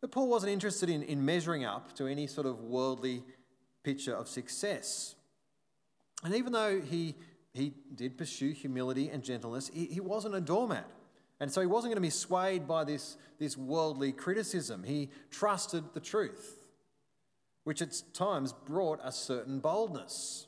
But 0.00 0.10
Paul 0.10 0.28
wasn't 0.28 0.52
interested 0.52 0.88
in, 0.88 1.02
in 1.02 1.24
measuring 1.24 1.64
up 1.64 1.94
to 1.96 2.06
any 2.06 2.26
sort 2.26 2.46
of 2.46 2.60
worldly 2.60 3.22
picture 3.82 4.14
of 4.14 4.28
success. 4.28 5.16
And 6.22 6.34
even 6.34 6.52
though 6.52 6.80
he, 6.80 7.14
he 7.52 7.72
did 7.94 8.18
pursue 8.18 8.52
humility 8.52 9.08
and 9.08 9.22
gentleness, 9.22 9.70
he, 9.72 9.86
he 9.86 10.00
wasn't 10.00 10.34
a 10.34 10.40
doormat. 10.40 10.88
And 11.40 11.52
so 11.52 11.60
he 11.60 11.66
wasn't 11.66 11.90
going 11.90 12.02
to 12.02 12.06
be 12.06 12.10
swayed 12.10 12.66
by 12.66 12.84
this, 12.84 13.16
this 13.38 13.56
worldly 13.56 14.12
criticism. 14.12 14.84
He 14.84 15.10
trusted 15.30 15.84
the 15.92 16.00
truth, 16.00 16.68
which 17.64 17.82
at 17.82 18.02
times 18.14 18.52
brought 18.52 19.00
a 19.02 19.12
certain 19.12 19.60
boldness. 19.60 20.46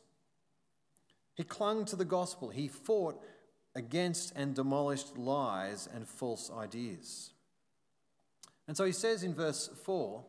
He 1.34 1.44
clung 1.44 1.84
to 1.86 1.96
the 1.96 2.04
gospel. 2.04 2.48
He 2.48 2.68
fought 2.68 3.22
against 3.74 4.32
and 4.34 4.54
demolished 4.54 5.18
lies 5.18 5.88
and 5.94 6.08
false 6.08 6.50
ideas. 6.50 7.30
And 8.66 8.76
so 8.76 8.84
he 8.84 8.92
says 8.92 9.22
in 9.22 9.34
verse 9.34 9.68
4, 9.84 10.24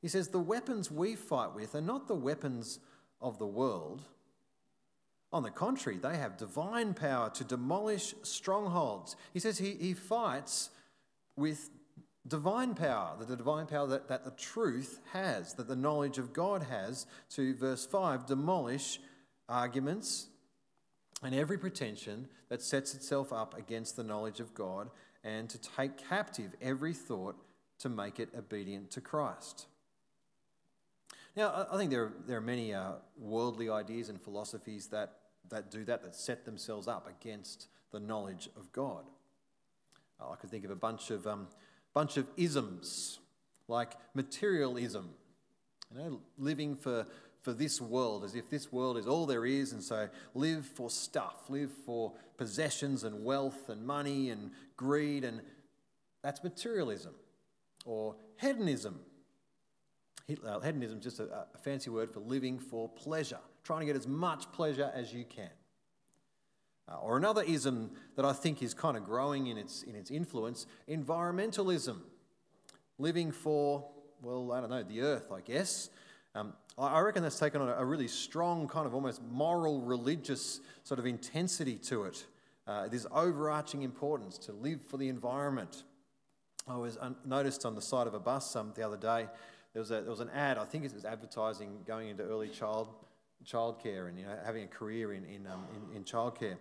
he 0.00 0.08
says, 0.08 0.28
The 0.28 0.38
weapons 0.38 0.90
we 0.90 1.16
fight 1.16 1.54
with 1.54 1.74
are 1.74 1.80
not 1.80 2.08
the 2.08 2.14
weapons 2.14 2.78
of 3.20 3.38
the 3.38 3.46
world 3.46 4.02
on 5.34 5.42
the 5.42 5.50
contrary, 5.50 5.98
they 5.98 6.16
have 6.16 6.36
divine 6.36 6.94
power 6.94 7.28
to 7.28 7.42
demolish 7.42 8.14
strongholds. 8.22 9.16
He 9.32 9.40
says 9.40 9.58
he, 9.58 9.72
he 9.72 9.92
fights 9.92 10.70
with 11.36 11.70
divine 12.26 12.74
power, 12.74 13.16
the 13.18 13.36
divine 13.36 13.66
power 13.66 13.88
that, 13.88 14.06
that 14.06 14.24
the 14.24 14.30
truth 14.30 15.00
has, 15.12 15.54
that 15.54 15.66
the 15.66 15.74
knowledge 15.74 16.18
of 16.18 16.32
God 16.32 16.62
has, 16.62 17.06
to 17.30 17.52
verse 17.56 17.84
5 17.84 18.26
demolish 18.26 19.00
arguments 19.48 20.28
and 21.20 21.34
every 21.34 21.58
pretension 21.58 22.28
that 22.48 22.62
sets 22.62 22.94
itself 22.94 23.32
up 23.32 23.58
against 23.58 23.96
the 23.96 24.04
knowledge 24.04 24.38
of 24.38 24.54
God, 24.54 24.88
and 25.24 25.50
to 25.50 25.58
take 25.58 25.98
captive 26.08 26.52
every 26.62 26.92
thought 26.92 27.34
to 27.80 27.88
make 27.88 28.20
it 28.20 28.28
obedient 28.38 28.92
to 28.92 29.00
Christ. 29.00 29.66
Now, 31.36 31.66
I 31.72 31.76
think 31.76 31.90
there 31.90 32.04
are, 32.04 32.12
there 32.24 32.36
are 32.36 32.42
many 32.42 32.72
uh, 32.72 32.92
worldly 33.18 33.68
ideas 33.68 34.08
and 34.08 34.20
philosophies 34.22 34.86
that 34.88 35.16
that 35.50 35.70
do 35.70 35.84
that, 35.84 36.02
that 36.02 36.14
set 36.14 36.44
themselves 36.44 36.88
up 36.88 37.08
against 37.08 37.68
the 37.90 38.00
knowledge 38.00 38.48
of 38.56 38.72
God. 38.72 39.04
Uh, 40.20 40.30
I 40.30 40.36
could 40.36 40.50
think 40.50 40.64
of 40.64 40.70
a 40.70 40.76
bunch 40.76 41.10
of, 41.10 41.26
um, 41.26 41.48
bunch 41.92 42.16
of 42.16 42.26
isms, 42.36 43.18
like 43.68 43.92
materialism, 44.14 45.10
you 45.92 45.98
know, 45.98 46.20
living 46.38 46.76
for, 46.76 47.06
for 47.42 47.52
this 47.52 47.80
world 47.80 48.24
as 48.24 48.34
if 48.34 48.48
this 48.48 48.72
world 48.72 48.96
is 48.96 49.06
all 49.06 49.26
there 49.26 49.46
is, 49.46 49.72
and 49.72 49.82
so 49.82 50.08
live 50.34 50.66
for 50.66 50.90
stuff, 50.90 51.48
live 51.48 51.70
for 51.84 52.12
possessions 52.36 53.04
and 53.04 53.24
wealth 53.24 53.68
and 53.68 53.86
money 53.86 54.30
and 54.30 54.50
greed, 54.76 55.24
and 55.24 55.40
that's 56.22 56.42
materialism. 56.42 57.14
Or 57.84 58.16
hedonism. 58.40 58.98
Hedonism 60.26 60.98
is 60.98 61.04
just 61.04 61.20
a, 61.20 61.46
a 61.54 61.58
fancy 61.58 61.90
word 61.90 62.10
for 62.10 62.20
living 62.20 62.58
for 62.58 62.88
pleasure 62.88 63.40
trying 63.64 63.80
to 63.80 63.86
get 63.86 63.96
as 63.96 64.06
much 64.06 64.50
pleasure 64.52 64.92
as 64.94 65.12
you 65.12 65.24
can. 65.24 65.50
Uh, 66.86 66.96
or 66.96 67.16
another 67.16 67.42
ism 67.42 67.90
that 68.14 68.26
I 68.26 68.34
think 68.34 68.62
is 68.62 68.74
kind 68.74 68.96
of 68.96 69.04
growing 69.04 69.46
in 69.46 69.56
its, 69.56 69.82
in 69.82 69.94
its 69.94 70.10
influence 70.10 70.66
environmentalism. 70.88 71.96
Living 72.98 73.32
for, 73.32 73.88
well, 74.22 74.52
I 74.52 74.60
don't 74.60 74.70
know, 74.70 74.82
the 74.82 75.00
earth, 75.00 75.32
I 75.32 75.40
guess. 75.40 75.88
Um, 76.34 76.52
I 76.76 77.00
reckon 77.00 77.22
that's 77.22 77.38
taken 77.38 77.62
on 77.62 77.68
a 77.68 77.84
really 77.84 78.08
strong, 78.08 78.68
kind 78.68 78.86
of 78.86 78.94
almost 78.94 79.22
moral, 79.22 79.80
religious 79.80 80.60
sort 80.82 81.00
of 81.00 81.06
intensity 81.06 81.76
to 81.76 82.04
it. 82.04 82.26
Uh, 82.66 82.88
this 82.88 83.06
overarching 83.12 83.82
importance 83.82 84.36
to 84.38 84.52
live 84.52 84.80
for 84.82 84.96
the 84.96 85.08
environment. 85.08 85.84
I 86.66 86.76
was 86.76 86.98
un- 87.00 87.16
noticed 87.24 87.64
on 87.64 87.74
the 87.74 87.82
side 87.82 88.06
of 88.06 88.14
a 88.14 88.18
bus 88.18 88.56
um, 88.56 88.72
the 88.74 88.82
other 88.82 88.96
day, 88.96 89.28
there 89.72 89.80
was, 89.80 89.90
a, 89.90 90.00
there 90.00 90.10
was 90.10 90.20
an 90.20 90.30
ad, 90.30 90.58
I 90.58 90.64
think 90.64 90.84
it 90.84 90.92
was 90.94 91.04
advertising 91.04 91.78
going 91.86 92.08
into 92.08 92.24
early 92.24 92.48
child 92.48 92.88
childcare 93.44 94.08
and 94.08 94.18
you 94.18 94.24
know, 94.24 94.36
having 94.44 94.64
a 94.64 94.68
career 94.68 95.12
in, 95.12 95.24
in, 95.24 95.46
um, 95.46 95.64
in, 95.90 95.96
in 95.96 96.04
childcare. 96.04 96.56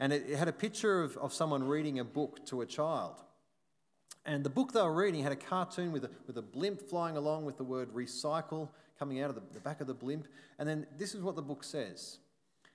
And 0.00 0.12
it, 0.12 0.24
it 0.28 0.36
had 0.36 0.48
a 0.48 0.52
picture 0.52 1.02
of, 1.02 1.16
of 1.16 1.32
someone 1.32 1.64
reading 1.64 1.98
a 1.98 2.04
book 2.04 2.44
to 2.46 2.60
a 2.60 2.66
child. 2.66 3.16
And 4.24 4.44
the 4.44 4.50
book 4.50 4.72
they 4.72 4.82
were 4.82 4.94
reading 4.94 5.22
had 5.22 5.32
a 5.32 5.36
cartoon 5.36 5.90
with 5.90 6.04
a, 6.04 6.10
with 6.26 6.36
a 6.36 6.42
blimp 6.42 6.82
flying 6.82 7.16
along 7.16 7.44
with 7.44 7.56
the 7.56 7.64
word 7.64 7.92
recycle 7.94 8.68
coming 8.98 9.22
out 9.22 9.30
of 9.30 9.36
the, 9.36 9.42
the 9.54 9.60
back 9.60 9.80
of 9.80 9.86
the 9.86 9.94
blimp. 9.94 10.28
And 10.58 10.68
then 10.68 10.86
this 10.98 11.14
is 11.14 11.22
what 11.22 11.36
the 11.36 11.42
book 11.42 11.64
says 11.64 12.18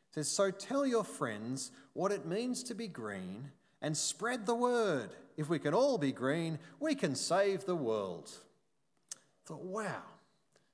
it 0.10 0.14
says, 0.16 0.30
So 0.30 0.52
tell 0.52 0.86
your 0.86 1.04
friends 1.04 1.72
what 1.94 2.12
it 2.12 2.26
means 2.26 2.64
to 2.64 2.74
be 2.76 2.88
green 2.88 3.52
and 3.82 3.96
spread 3.96 4.46
the 4.46 4.56
word. 4.56 5.10
If 5.38 5.50
we 5.50 5.60
can 5.60 5.74
all 5.74 5.98
be 5.98 6.12
green, 6.12 6.60
we 6.80 6.96
can 6.96 7.16
save 7.16 7.66
the 7.66 7.76
world. 7.76 8.32
I 9.14 9.48
thought, 9.48 9.64
wow, 9.64 10.04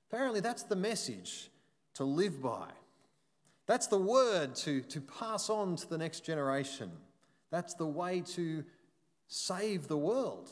apparently 0.10 0.42
that's 0.42 0.64
the 0.64 0.76
message 0.76 1.50
to 2.00 2.06
live 2.06 2.42
by. 2.42 2.66
That's 3.68 3.88
the 3.88 3.98
word 3.98 4.56
to, 4.56 4.80
to 4.84 5.02
pass 5.02 5.50
on 5.50 5.76
to 5.76 5.90
the 5.90 5.98
next 5.98 6.22
generation. 6.22 6.90
That's 7.52 7.74
the 7.74 7.86
way 7.86 8.22
to 8.36 8.64
save 9.28 9.90
the 9.90 9.98
world. 9.98 10.50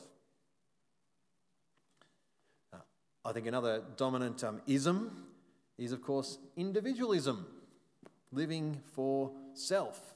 Uh, 2.73 2.79
I 3.23 3.31
think 3.31 3.47
another 3.47 3.81
dominant 3.95 4.43
um, 4.43 4.59
ism 4.67 5.23
is, 5.77 5.93
of 5.93 6.01
course, 6.01 6.37
individualism, 6.57 7.45
living 8.33 8.81
for 8.93 9.31
self. 9.53 10.15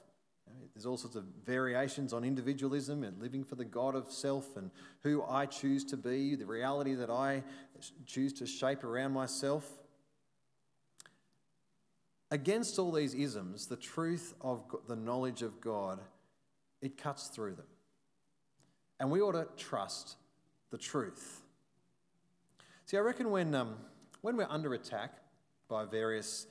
There's 0.74 0.84
all 0.84 0.98
sorts 0.98 1.16
of 1.16 1.24
variations 1.46 2.12
on 2.12 2.24
individualism 2.24 3.04
and 3.04 3.18
living 3.22 3.42
for 3.42 3.54
the 3.54 3.64
God 3.64 3.94
of 3.94 4.10
self 4.10 4.58
and 4.58 4.70
who 5.02 5.24
I 5.26 5.46
choose 5.46 5.82
to 5.86 5.96
be, 5.96 6.34
the 6.34 6.44
reality 6.44 6.92
that 6.92 7.08
I 7.08 7.42
choose 8.04 8.34
to 8.34 8.46
shape 8.46 8.84
around 8.84 9.12
myself. 9.12 9.81
Against 12.32 12.78
all 12.78 12.90
these 12.90 13.12
isms, 13.12 13.66
the 13.66 13.76
truth 13.76 14.32
of 14.40 14.64
the 14.88 14.96
knowledge 14.96 15.42
of 15.42 15.60
God 15.60 16.00
it 16.80 16.96
cuts 16.96 17.28
through 17.28 17.56
them. 17.56 17.66
And 18.98 19.10
we 19.10 19.20
ought 19.20 19.32
to 19.32 19.46
trust 19.58 20.16
the 20.70 20.78
truth. 20.78 21.42
See, 22.86 22.96
I 22.96 23.00
reckon 23.00 23.30
when, 23.30 23.54
um, 23.54 23.74
when 24.22 24.38
we're 24.38 24.46
under 24.48 24.72
attack 24.72 25.18
by 25.68 25.84
various 25.84 26.46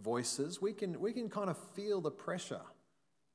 voices, 0.00 0.62
we 0.62 0.72
can, 0.72 1.00
we 1.00 1.12
can 1.12 1.28
kind 1.28 1.50
of 1.50 1.58
feel 1.74 2.00
the 2.00 2.12
pressure 2.12 2.62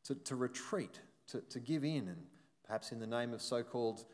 to, 0.05 0.15
to 0.15 0.37
retreat, 0.37 1.01
to, 1.27 1.41
to 1.49 1.59
give 1.59 1.83
in, 1.83 2.07
and 2.07 2.23
perhaps 2.63 2.93
in 2.93 3.01
the 3.01 3.07
name 3.07 3.33
of 3.33 3.41
so 3.41 3.61
called 3.61 4.05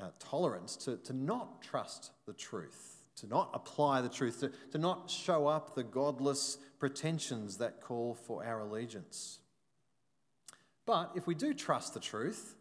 uh, 0.00 0.08
tolerance, 0.18 0.76
to, 0.76 0.96
to 0.96 1.12
not 1.12 1.60
trust 1.60 2.12
the 2.24 2.32
truth, 2.32 3.01
to 3.16 3.26
not 3.26 3.50
apply 3.54 4.00
the 4.00 4.08
truth, 4.08 4.40
to, 4.40 4.50
to 4.70 4.78
not 4.78 5.10
show 5.10 5.46
up 5.46 5.74
the 5.74 5.82
godless 5.82 6.58
pretensions 6.78 7.58
that 7.58 7.80
call 7.80 8.14
for 8.14 8.44
our 8.44 8.60
allegiance. 8.60 9.38
But 10.86 11.12
if 11.14 11.26
we 11.26 11.34
do 11.34 11.54
trust 11.54 11.94
the 11.94 12.00
truth, 12.00 12.56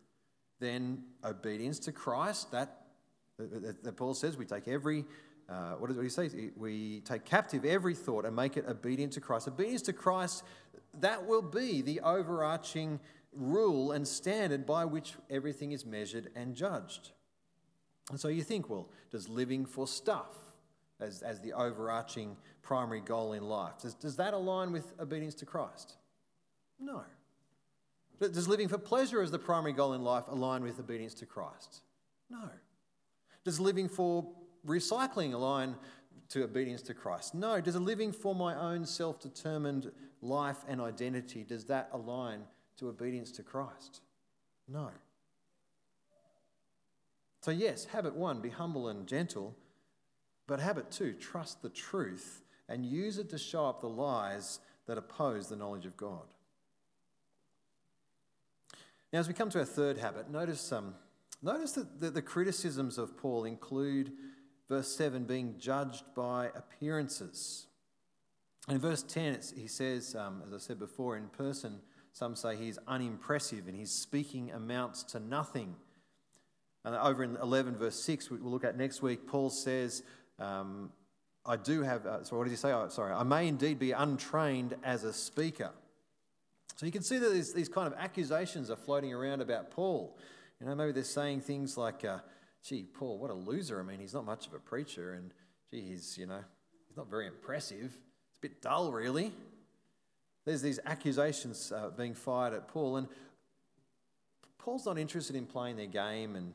then 0.59 1.03
obedience 1.23 1.79
to 1.79 1.91
Christ, 1.91 2.51
that, 2.51 2.83
that, 3.39 3.83
that 3.83 3.97
Paul 3.97 4.13
says, 4.13 4.37
we 4.37 4.45
take 4.45 4.67
every 4.67 5.05
uh, 5.51 5.73
what, 5.73 5.89
does, 5.89 6.01
he 6.01 6.09
say? 6.09 6.49
We 6.55 7.01
take 7.01 7.25
captive 7.25 7.65
every 7.65 7.93
thought 7.93 8.25
and 8.25 8.33
make 8.33 8.55
it 8.55 8.65
obedient 8.67 9.13
to 9.13 9.21
Christ. 9.21 9.49
Obedience 9.49 9.81
to 9.83 9.93
Christ, 9.93 10.43
that 10.99 11.25
will 11.25 11.41
be 11.41 11.81
the 11.81 11.99
overarching 12.01 12.99
rule 13.33 13.91
and 13.91 14.07
standard 14.07 14.65
by 14.65 14.85
which 14.85 15.13
everything 15.29 15.73
is 15.73 15.85
measured 15.85 16.29
and 16.35 16.55
judged. 16.55 17.11
And 18.09 18.19
so 18.19 18.27
you 18.27 18.43
think, 18.43 18.69
well, 18.69 18.89
does 19.11 19.29
living 19.29 19.65
for 19.65 19.87
stuff 19.87 20.35
as, 20.99 21.21
as 21.21 21.39
the 21.39 21.53
overarching 21.53 22.35
primary 22.61 23.01
goal 23.01 23.33
in 23.33 23.43
life, 23.43 23.73
does, 23.81 23.93
does 23.93 24.15
that 24.17 24.33
align 24.33 24.71
with 24.71 24.93
obedience 24.99 25.35
to 25.35 25.45
Christ? 25.45 25.95
No. 26.79 27.03
Does 28.19 28.47
living 28.47 28.67
for 28.67 28.77
pleasure 28.77 29.21
as 29.21 29.31
the 29.31 29.39
primary 29.39 29.73
goal 29.73 29.93
in 29.93 30.03
life 30.03 30.25
align 30.27 30.63
with 30.63 30.79
obedience 30.79 31.13
to 31.15 31.25
Christ? 31.25 31.81
No. 32.29 32.49
Does 33.43 33.59
living 33.59 33.89
for 33.89 34.27
recycling 34.65 35.33
align 35.33 35.75
to 36.29 36.43
obedience 36.43 36.81
to 36.83 36.93
Christ? 36.93 37.33
No. 37.33 37.59
Does 37.59 37.75
living 37.75 38.11
for 38.11 38.35
my 38.35 38.55
own 38.55 38.85
self 38.85 39.19
determined 39.19 39.91
life 40.21 40.57
and 40.67 40.79
identity, 40.79 41.43
does 41.43 41.65
that 41.65 41.89
align 41.93 42.41
to 42.77 42.89
obedience 42.89 43.31
to 43.33 43.43
Christ? 43.43 44.01
No. 44.67 44.89
So, 47.41 47.51
yes, 47.51 47.85
habit 47.85 48.15
one, 48.15 48.39
be 48.39 48.49
humble 48.49 48.87
and 48.87 49.07
gentle. 49.07 49.55
But 50.47 50.59
habit 50.59 50.91
two, 50.91 51.13
trust 51.13 51.61
the 51.61 51.69
truth 51.69 52.43
and 52.67 52.85
use 52.85 53.17
it 53.17 53.29
to 53.29 53.37
show 53.37 53.65
up 53.65 53.81
the 53.81 53.89
lies 53.89 54.59
that 54.87 54.97
oppose 54.97 55.47
the 55.47 55.55
knowledge 55.55 55.85
of 55.85 55.97
God. 55.97 56.33
Now, 59.11 59.19
as 59.19 59.27
we 59.27 59.33
come 59.33 59.49
to 59.49 59.59
our 59.59 59.65
third 59.65 59.97
habit, 59.97 60.29
notice, 60.29 60.71
um, 60.71 60.95
notice 61.41 61.73
that 61.73 61.99
the, 61.99 62.11
the 62.11 62.21
criticisms 62.21 62.97
of 62.97 63.17
Paul 63.17 63.43
include 63.45 64.13
verse 64.69 64.95
7 64.95 65.25
being 65.25 65.55
judged 65.59 66.03
by 66.15 66.49
appearances. 66.55 67.67
In 68.69 68.79
verse 68.79 69.03
10, 69.03 69.39
he 69.55 69.67
says, 69.67 70.15
um, 70.15 70.43
as 70.47 70.53
I 70.53 70.57
said 70.57 70.79
before, 70.79 71.17
in 71.17 71.27
person, 71.27 71.79
some 72.13 72.35
say 72.35 72.55
he's 72.55 72.77
unimpressive 72.87 73.67
and 73.67 73.77
his 73.77 73.91
speaking 73.91 74.51
amounts 74.51 75.03
to 75.03 75.19
nothing. 75.19 75.75
And 76.83 76.95
over 76.95 77.23
in 77.23 77.37
11, 77.41 77.75
verse 77.75 77.95
6, 77.95 78.31
we'll 78.31 78.39
look 78.41 78.63
at 78.63 78.77
next 78.77 79.01
week, 79.01 79.27
Paul 79.27 79.49
says, 79.49 80.03
um, 80.39 80.91
I 81.45 81.55
do 81.55 81.81
have, 81.83 82.05
uh, 82.05 82.23
so 82.23 82.37
what 82.37 82.43
does 82.43 82.51
he 82.51 82.57
say? 82.57 82.71
Oh, 82.71 82.89
sorry, 82.89 83.13
I 83.13 83.23
may 83.23 83.47
indeed 83.47 83.79
be 83.79 83.91
untrained 83.91 84.75
as 84.83 85.03
a 85.03 85.13
speaker. 85.13 85.71
So 86.75 86.85
you 86.85 86.91
can 86.91 87.03
see 87.03 87.17
that 87.19 87.31
these, 87.31 87.53
these 87.53 87.69
kind 87.69 87.85
of 87.85 87.93
accusations 87.99 88.71
are 88.71 88.75
floating 88.75 89.13
around 89.13 89.41
about 89.41 89.71
Paul. 89.71 90.17
You 90.59 90.65
know, 90.65 90.75
maybe 90.75 90.91
they're 90.91 91.03
saying 91.03 91.41
things 91.41 91.77
like, 91.77 92.03
uh, 92.03 92.19
gee, 92.63 92.83
Paul, 92.83 93.19
what 93.19 93.29
a 93.29 93.35
loser. 93.35 93.79
I 93.79 93.83
mean, 93.83 93.99
he's 93.99 94.13
not 94.13 94.25
much 94.25 94.47
of 94.47 94.53
a 94.53 94.59
preacher, 94.59 95.13
and 95.13 95.31
gee, 95.69 95.81
he's, 95.81 96.17
you 96.17 96.25
know, 96.25 96.43
he's 96.87 96.97
not 96.97 97.09
very 97.09 97.27
impressive. 97.27 97.97
It's 98.29 98.37
a 98.37 98.41
bit 98.41 98.61
dull, 98.61 98.91
really. 98.91 99.31
There's 100.45 100.61
these 100.61 100.79
accusations 100.85 101.71
uh, 101.71 101.89
being 101.95 102.15
fired 102.15 102.53
at 102.53 102.67
Paul, 102.67 102.97
and 102.97 103.07
Paul's 104.57 104.85
not 104.85 104.97
interested 104.97 105.35
in 105.35 105.45
playing 105.45 105.77
their 105.77 105.87
game 105.87 106.35
and 106.35 106.53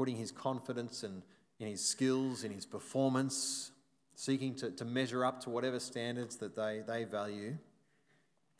putting 0.00 0.16
his 0.16 0.32
confidence 0.32 1.04
in, 1.04 1.22
in 1.58 1.66
his 1.66 1.86
skills, 1.86 2.42
in 2.42 2.50
his 2.50 2.64
performance, 2.64 3.70
seeking 4.14 4.54
to, 4.54 4.70
to 4.70 4.82
measure 4.82 5.26
up 5.26 5.42
to 5.42 5.50
whatever 5.50 5.78
standards 5.78 6.36
that 6.36 6.56
they, 6.56 6.80
they 6.86 7.04
value. 7.04 7.54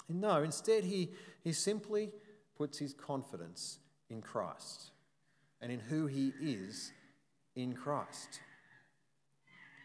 And 0.06 0.20
no, 0.20 0.42
instead, 0.42 0.84
he, 0.84 1.08
he 1.42 1.54
simply 1.54 2.10
puts 2.58 2.76
his 2.76 2.92
confidence 2.92 3.78
in 4.10 4.20
Christ 4.20 4.90
and 5.62 5.72
in 5.72 5.80
who 5.80 6.08
he 6.08 6.34
is 6.42 6.92
in 7.56 7.72
Christ. 7.72 8.40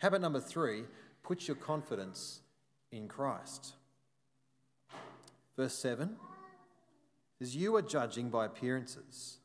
Habit 0.02 0.20
number 0.20 0.42
three 0.42 0.84
put 1.24 1.48
your 1.48 1.56
confidence 1.56 2.42
in 2.92 3.08
Christ. 3.08 3.76
Verse 5.56 5.76
7 5.76 6.18
says, 7.40 7.56
You 7.56 7.78
are 7.78 7.82
judging 7.82 8.28
by 8.28 8.46
appearances. 8.46 9.38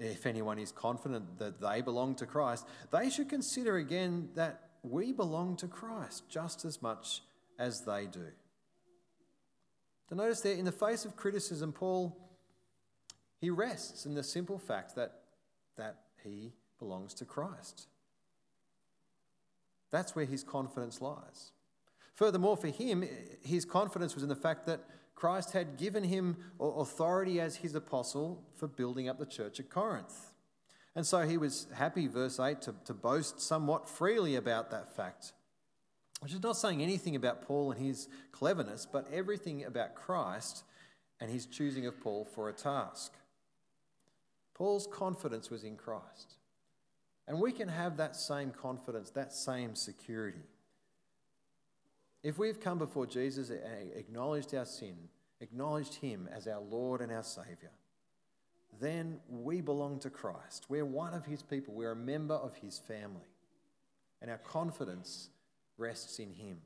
If 0.00 0.24
anyone 0.24 0.58
is 0.58 0.72
confident 0.72 1.38
that 1.38 1.60
they 1.60 1.82
belong 1.82 2.14
to 2.16 2.26
Christ, 2.26 2.66
they 2.90 3.10
should 3.10 3.28
consider 3.28 3.76
again 3.76 4.30
that 4.34 4.70
we 4.82 5.12
belong 5.12 5.56
to 5.56 5.68
Christ 5.68 6.24
just 6.28 6.64
as 6.64 6.80
much 6.80 7.22
as 7.58 7.82
they 7.82 8.06
do. 8.06 8.26
To 10.08 10.14
notice 10.14 10.40
there, 10.40 10.54
in 10.54 10.64
the 10.64 10.72
face 10.72 11.04
of 11.04 11.16
criticism, 11.16 11.72
Paul 11.72 12.16
he 13.40 13.48
rests 13.48 14.04
in 14.04 14.14
the 14.14 14.22
simple 14.22 14.58
fact 14.58 14.94
that 14.96 15.12
that 15.76 15.96
he 16.22 16.52
belongs 16.78 17.14
to 17.14 17.24
Christ. 17.24 17.86
That's 19.90 20.14
where 20.14 20.26
his 20.26 20.42
confidence 20.44 21.00
lies. 21.00 21.52
Furthermore, 22.14 22.56
for 22.56 22.68
him, 22.68 23.04
his 23.42 23.64
confidence 23.64 24.14
was 24.14 24.22
in 24.22 24.28
the 24.28 24.36
fact 24.36 24.66
that 24.66 24.80
Christ 25.20 25.52
had 25.52 25.76
given 25.76 26.02
him 26.02 26.38
authority 26.58 27.42
as 27.42 27.56
his 27.56 27.74
apostle 27.74 28.42
for 28.56 28.66
building 28.66 29.06
up 29.06 29.18
the 29.18 29.26
church 29.26 29.60
at 29.60 29.68
Corinth. 29.68 30.32
And 30.96 31.06
so 31.06 31.28
he 31.28 31.36
was 31.36 31.66
happy, 31.74 32.06
verse 32.06 32.40
8, 32.40 32.62
to, 32.62 32.74
to 32.86 32.94
boast 32.94 33.38
somewhat 33.38 33.86
freely 33.86 34.36
about 34.36 34.70
that 34.70 34.96
fact, 34.96 35.34
which 36.20 36.32
is 36.32 36.42
not 36.42 36.56
saying 36.56 36.82
anything 36.82 37.16
about 37.16 37.42
Paul 37.42 37.70
and 37.70 37.84
his 37.84 38.08
cleverness, 38.32 38.86
but 38.90 39.12
everything 39.12 39.62
about 39.66 39.94
Christ 39.94 40.64
and 41.20 41.30
his 41.30 41.44
choosing 41.44 41.84
of 41.84 42.00
Paul 42.00 42.24
for 42.24 42.48
a 42.48 42.54
task. 42.54 43.12
Paul's 44.54 44.88
confidence 44.90 45.50
was 45.50 45.64
in 45.64 45.76
Christ. 45.76 46.36
And 47.28 47.38
we 47.38 47.52
can 47.52 47.68
have 47.68 47.98
that 47.98 48.16
same 48.16 48.52
confidence, 48.52 49.10
that 49.10 49.34
same 49.34 49.74
security. 49.74 50.48
If 52.22 52.38
we've 52.38 52.60
come 52.60 52.78
before 52.78 53.06
Jesus 53.06 53.50
and 53.50 53.92
acknowledged 53.94 54.54
our 54.54 54.66
sin, 54.66 54.96
acknowledged 55.40 55.94
Him 55.94 56.28
as 56.34 56.46
our 56.46 56.60
Lord 56.60 57.00
and 57.00 57.10
our 57.10 57.22
Saviour, 57.22 57.70
then 58.80 59.20
we 59.28 59.60
belong 59.60 59.98
to 60.00 60.10
Christ. 60.10 60.66
We're 60.68 60.84
one 60.84 61.14
of 61.14 61.24
His 61.26 61.42
people, 61.42 61.74
we're 61.74 61.92
a 61.92 61.96
member 61.96 62.34
of 62.34 62.56
His 62.56 62.78
family, 62.78 63.28
and 64.20 64.30
our 64.30 64.38
confidence 64.38 65.30
rests 65.78 66.18
in 66.18 66.32
Him. 66.32 66.58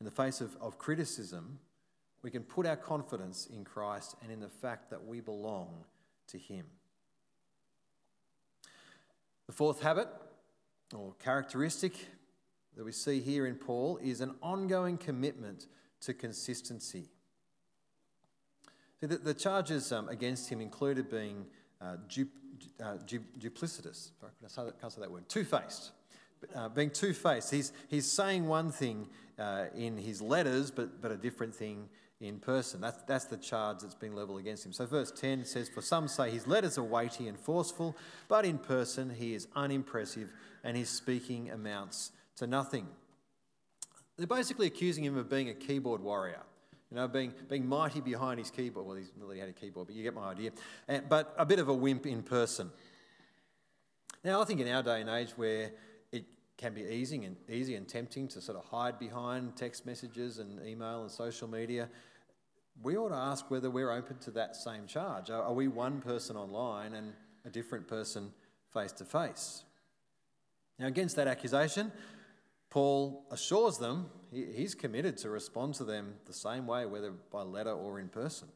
In 0.00 0.04
the 0.04 0.10
face 0.10 0.40
of, 0.40 0.56
of 0.60 0.78
criticism, 0.78 1.58
we 2.22 2.30
can 2.30 2.42
put 2.42 2.66
our 2.66 2.76
confidence 2.76 3.46
in 3.46 3.64
Christ 3.64 4.14
and 4.22 4.30
in 4.30 4.40
the 4.40 4.48
fact 4.48 4.90
that 4.90 5.04
we 5.04 5.20
belong 5.20 5.84
to 6.28 6.38
Him. 6.38 6.66
The 9.46 9.52
fourth 9.52 9.82
habit 9.82 10.08
or 10.94 11.14
characteristic 11.22 12.08
that 12.76 12.84
we 12.84 12.92
see 12.92 13.20
here 13.20 13.46
in 13.46 13.54
Paul 13.54 13.98
is 14.02 14.20
an 14.20 14.34
ongoing 14.42 14.96
commitment 14.96 15.66
to 16.02 16.14
consistency. 16.14 17.08
See, 19.00 19.06
the, 19.06 19.18
the 19.18 19.34
charges 19.34 19.92
um, 19.92 20.08
against 20.08 20.48
him 20.48 20.60
included 20.60 21.10
being 21.10 21.46
uh, 21.80 21.96
du, 22.08 22.26
uh, 22.82 22.96
du, 23.06 23.20
duplicitous. 23.38 24.10
Sorry, 24.48 24.68
I 24.68 24.80
can't 24.80 24.92
say 24.92 25.00
that 25.00 25.10
word. 25.10 25.28
Two 25.28 25.44
faced 25.44 25.92
uh, 26.54 26.68
being 26.68 26.90
two 26.90 27.12
faced. 27.12 27.50
He's, 27.50 27.72
he's 27.88 28.10
saying 28.10 28.46
one 28.46 28.70
thing 28.70 29.06
uh, 29.38 29.66
in 29.76 29.96
his 29.96 30.20
letters, 30.20 30.70
but, 30.70 31.00
but 31.00 31.10
a 31.10 31.16
different 31.16 31.54
thing 31.54 31.88
in 32.20 32.38
person. 32.38 32.80
That's, 32.80 33.02
that's 33.02 33.24
the 33.26 33.36
charge 33.36 33.78
that's 33.80 33.94
being 33.94 34.14
levelled 34.14 34.40
against 34.40 34.64
him. 34.64 34.72
So, 34.72 34.86
verse 34.86 35.10
10 35.10 35.44
says, 35.44 35.68
For 35.68 35.82
some 35.82 36.08
say 36.08 36.30
his 36.30 36.46
letters 36.46 36.78
are 36.78 36.84
weighty 36.84 37.28
and 37.28 37.38
forceful, 37.38 37.96
but 38.28 38.44
in 38.44 38.58
person 38.58 39.10
he 39.10 39.34
is 39.34 39.48
unimpressive 39.54 40.30
and 40.62 40.76
his 40.76 40.88
speaking 40.88 41.50
amounts 41.50 42.12
to 42.36 42.46
nothing. 42.46 42.86
They're 44.16 44.26
basically 44.26 44.66
accusing 44.66 45.04
him 45.04 45.16
of 45.16 45.28
being 45.28 45.48
a 45.48 45.54
keyboard 45.54 46.00
warrior. 46.00 46.40
You 46.90 47.00
know, 47.00 47.08
being, 47.08 47.32
being 47.48 47.66
mighty 47.66 48.00
behind 48.00 48.38
his 48.38 48.50
keyboard. 48.50 48.86
Well, 48.86 48.96
he's 48.96 49.10
not 49.18 49.26
really 49.26 49.40
had 49.40 49.48
a 49.48 49.52
keyboard, 49.52 49.88
but 49.88 49.96
you 49.96 50.02
get 50.02 50.14
my 50.14 50.30
idea. 50.30 50.52
And, 50.86 51.08
but 51.08 51.34
a 51.36 51.44
bit 51.44 51.58
of 51.58 51.68
a 51.68 51.74
wimp 51.74 52.06
in 52.06 52.22
person. 52.22 52.70
Now, 54.22 54.40
I 54.40 54.44
think 54.44 54.60
in 54.60 54.68
our 54.68 54.82
day 54.82 55.00
and 55.00 55.10
age 55.10 55.32
where 55.36 55.72
it 56.12 56.24
can 56.56 56.72
be 56.72 56.82
easy 56.82 57.24
and 57.24 57.36
easy 57.48 57.74
and 57.74 57.88
tempting 57.88 58.28
to 58.28 58.40
sort 58.40 58.56
of 58.56 58.64
hide 58.64 58.98
behind 58.98 59.56
text 59.56 59.86
messages 59.86 60.38
and 60.38 60.64
email 60.64 61.02
and 61.02 61.10
social 61.10 61.48
media. 61.48 61.88
we 62.82 62.96
ought 62.96 63.08
to 63.08 63.16
ask 63.16 63.50
whether 63.50 63.70
we're 63.70 63.90
open 63.90 64.18
to 64.18 64.30
that 64.32 64.54
same 64.54 64.86
charge. 64.86 65.30
Are 65.30 65.52
we 65.52 65.68
one 65.68 66.00
person 66.00 66.36
online 66.36 66.94
and 66.94 67.12
a 67.44 67.50
different 67.50 67.88
person 67.88 68.32
face 68.72 68.92
to 68.92 69.04
face? 69.04 69.64
Now, 70.78 70.86
against 70.86 71.16
that 71.16 71.28
accusation, 71.28 71.92
Paul 72.74 73.24
assures 73.30 73.78
them 73.78 74.10
he's 74.32 74.74
committed 74.74 75.16
to 75.18 75.30
respond 75.30 75.74
to 75.74 75.84
them 75.84 76.14
the 76.26 76.32
same 76.32 76.66
way, 76.66 76.86
whether 76.86 77.12
by 77.12 77.42
letter 77.42 77.70
or 77.70 78.00
in 78.00 78.08
person. 78.08 78.48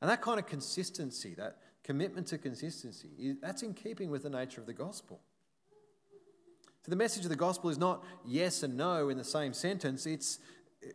And 0.00 0.08
that 0.08 0.22
kind 0.22 0.38
of 0.38 0.46
consistency, 0.46 1.34
that 1.34 1.56
commitment 1.82 2.28
to 2.28 2.38
consistency, 2.38 3.34
that's 3.42 3.64
in 3.64 3.74
keeping 3.74 4.08
with 4.08 4.22
the 4.22 4.30
nature 4.30 4.60
of 4.60 4.68
the 4.68 4.72
gospel. 4.72 5.18
So 6.84 6.90
the 6.90 6.96
message 6.96 7.24
of 7.24 7.30
the 7.30 7.34
gospel 7.34 7.70
is 7.70 7.76
not 7.76 8.04
yes 8.24 8.62
and 8.62 8.76
no 8.76 9.08
in 9.08 9.18
the 9.18 9.24
same 9.24 9.52
sentence, 9.52 10.06
it's 10.06 10.38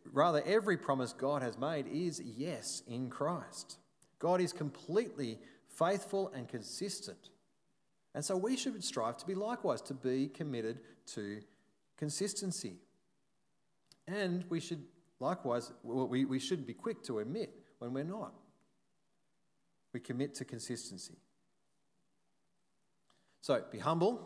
rather 0.09 0.41
every 0.45 0.77
promise 0.77 1.11
God 1.11 1.41
has 1.41 1.57
made 1.57 1.87
is 1.87 2.21
yes 2.21 2.83
in 2.87 3.09
Christ. 3.09 3.79
God 4.19 4.39
is 4.39 4.53
completely 4.53 5.39
faithful 5.67 6.31
and 6.33 6.47
consistent. 6.47 7.31
And 8.15 8.23
so 8.23 8.37
we 8.37 8.55
should 8.55 8.81
strive 8.81 9.17
to 9.17 9.27
be 9.27 9.35
likewise, 9.35 9.81
to 9.81 9.93
be 9.93 10.29
committed 10.29 10.79
to 11.07 11.41
consistency. 12.03 12.75
And 14.09 14.43
we 14.49 14.59
should 14.59 14.83
likewise, 15.21 15.71
we, 15.83 16.25
we 16.25 16.37
should 16.37 16.67
be 16.67 16.73
quick 16.73 17.01
to 17.03 17.19
admit 17.19 17.49
when 17.79 17.93
we're 17.93 18.03
not. 18.03 18.33
We 19.93 20.01
commit 20.01 20.35
to 20.35 20.43
consistency. 20.43 21.15
So 23.39 23.63
be 23.71 23.79
humble, 23.79 24.19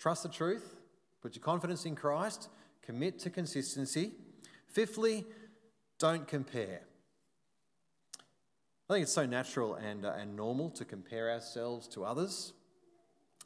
trust 0.00 0.24
the 0.24 0.28
truth, 0.28 0.80
put 1.22 1.36
your 1.36 1.44
confidence 1.44 1.84
in 1.86 1.94
Christ, 1.94 2.48
commit 2.82 3.20
to 3.20 3.30
consistency. 3.30 4.10
Fifthly, 4.66 5.24
don't 6.00 6.26
compare. 6.26 6.80
I 8.90 8.94
think 8.94 9.04
it's 9.04 9.12
so 9.12 9.24
natural 9.24 9.76
and, 9.76 10.04
uh, 10.04 10.14
and 10.18 10.34
normal 10.34 10.70
to 10.70 10.84
compare 10.84 11.30
ourselves 11.30 11.86
to 11.88 12.04
others. 12.04 12.54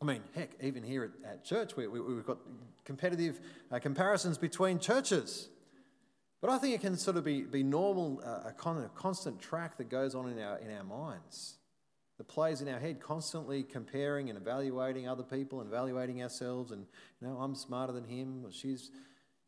I 0.00 0.04
mean, 0.06 0.22
heck, 0.34 0.50
even 0.62 0.82
here 0.82 1.04
at, 1.04 1.30
at 1.30 1.44
church, 1.44 1.76
we, 1.76 1.86
we, 1.86 2.16
have 2.16 2.26
got 2.26 2.38
competitive 2.84 3.40
uh, 3.70 3.78
comparisons 3.78 4.38
between 4.38 4.78
churches. 4.78 5.48
But 6.40 6.50
I 6.50 6.56
think 6.56 6.74
it 6.74 6.80
can 6.80 6.96
sort 6.96 7.18
of 7.18 7.24
be, 7.24 7.42
be 7.42 7.62
normal, 7.62 8.22
uh, 8.24 8.48
a, 8.48 8.54
con- 8.56 8.82
a 8.82 8.88
constant 8.88 9.40
track 9.40 9.76
that 9.76 9.90
goes 9.90 10.14
on 10.14 10.30
in 10.30 10.38
our, 10.38 10.58
in 10.58 10.74
our 10.74 10.84
minds, 10.84 11.56
that 12.16 12.28
plays 12.28 12.62
in 12.62 12.68
our 12.68 12.78
head, 12.78 12.98
constantly 12.98 13.62
comparing 13.62 14.30
and 14.30 14.38
evaluating 14.38 15.06
other 15.06 15.22
people 15.22 15.60
and 15.60 15.68
evaluating 15.68 16.22
ourselves. 16.22 16.70
And, 16.72 16.86
you 17.20 17.28
know, 17.28 17.36
I'm 17.36 17.54
smarter 17.54 17.92
than 17.92 18.04
him, 18.04 18.46
or 18.46 18.52
she's, 18.52 18.90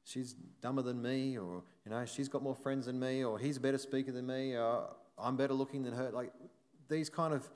she's 0.04 0.34
dumber 0.60 0.82
than 0.82 1.00
me, 1.00 1.38
or, 1.38 1.62
you 1.86 1.90
know, 1.90 2.04
she's 2.04 2.28
got 2.28 2.42
more 2.42 2.54
friends 2.54 2.84
than 2.84 3.00
me, 3.00 3.24
or 3.24 3.38
he's 3.38 3.56
a 3.56 3.60
better 3.60 3.78
speaker 3.78 4.12
than 4.12 4.26
me, 4.26 4.54
or 4.54 4.90
I'm 5.16 5.36
better 5.36 5.54
looking 5.54 5.82
than 5.82 5.94
her. 5.94 6.10
Like 6.10 6.32
these 6.90 7.08
kind 7.08 7.32
of 7.32 7.48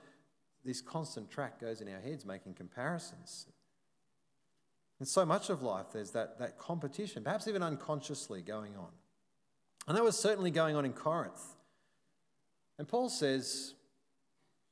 this 0.66 0.82
constant 0.82 1.30
track 1.30 1.60
goes 1.60 1.80
in 1.80 1.88
our 1.88 2.00
heads 2.00 2.26
making 2.26 2.54
comparisons. 2.54 3.46
And 4.98 5.06
so 5.06 5.24
much 5.24 5.50
of 5.50 5.62
life, 5.62 5.86
there's 5.92 6.10
that, 6.12 6.38
that 6.38 6.58
competition, 6.58 7.22
perhaps 7.22 7.46
even 7.48 7.62
unconsciously 7.62 8.42
going 8.42 8.76
on. 8.76 8.88
And 9.86 9.96
that 9.96 10.02
was 10.02 10.18
certainly 10.18 10.50
going 10.50 10.74
on 10.74 10.84
in 10.84 10.92
Corinth. 10.92 11.40
And 12.78 12.88
Paul 12.88 13.08
says, 13.08 13.74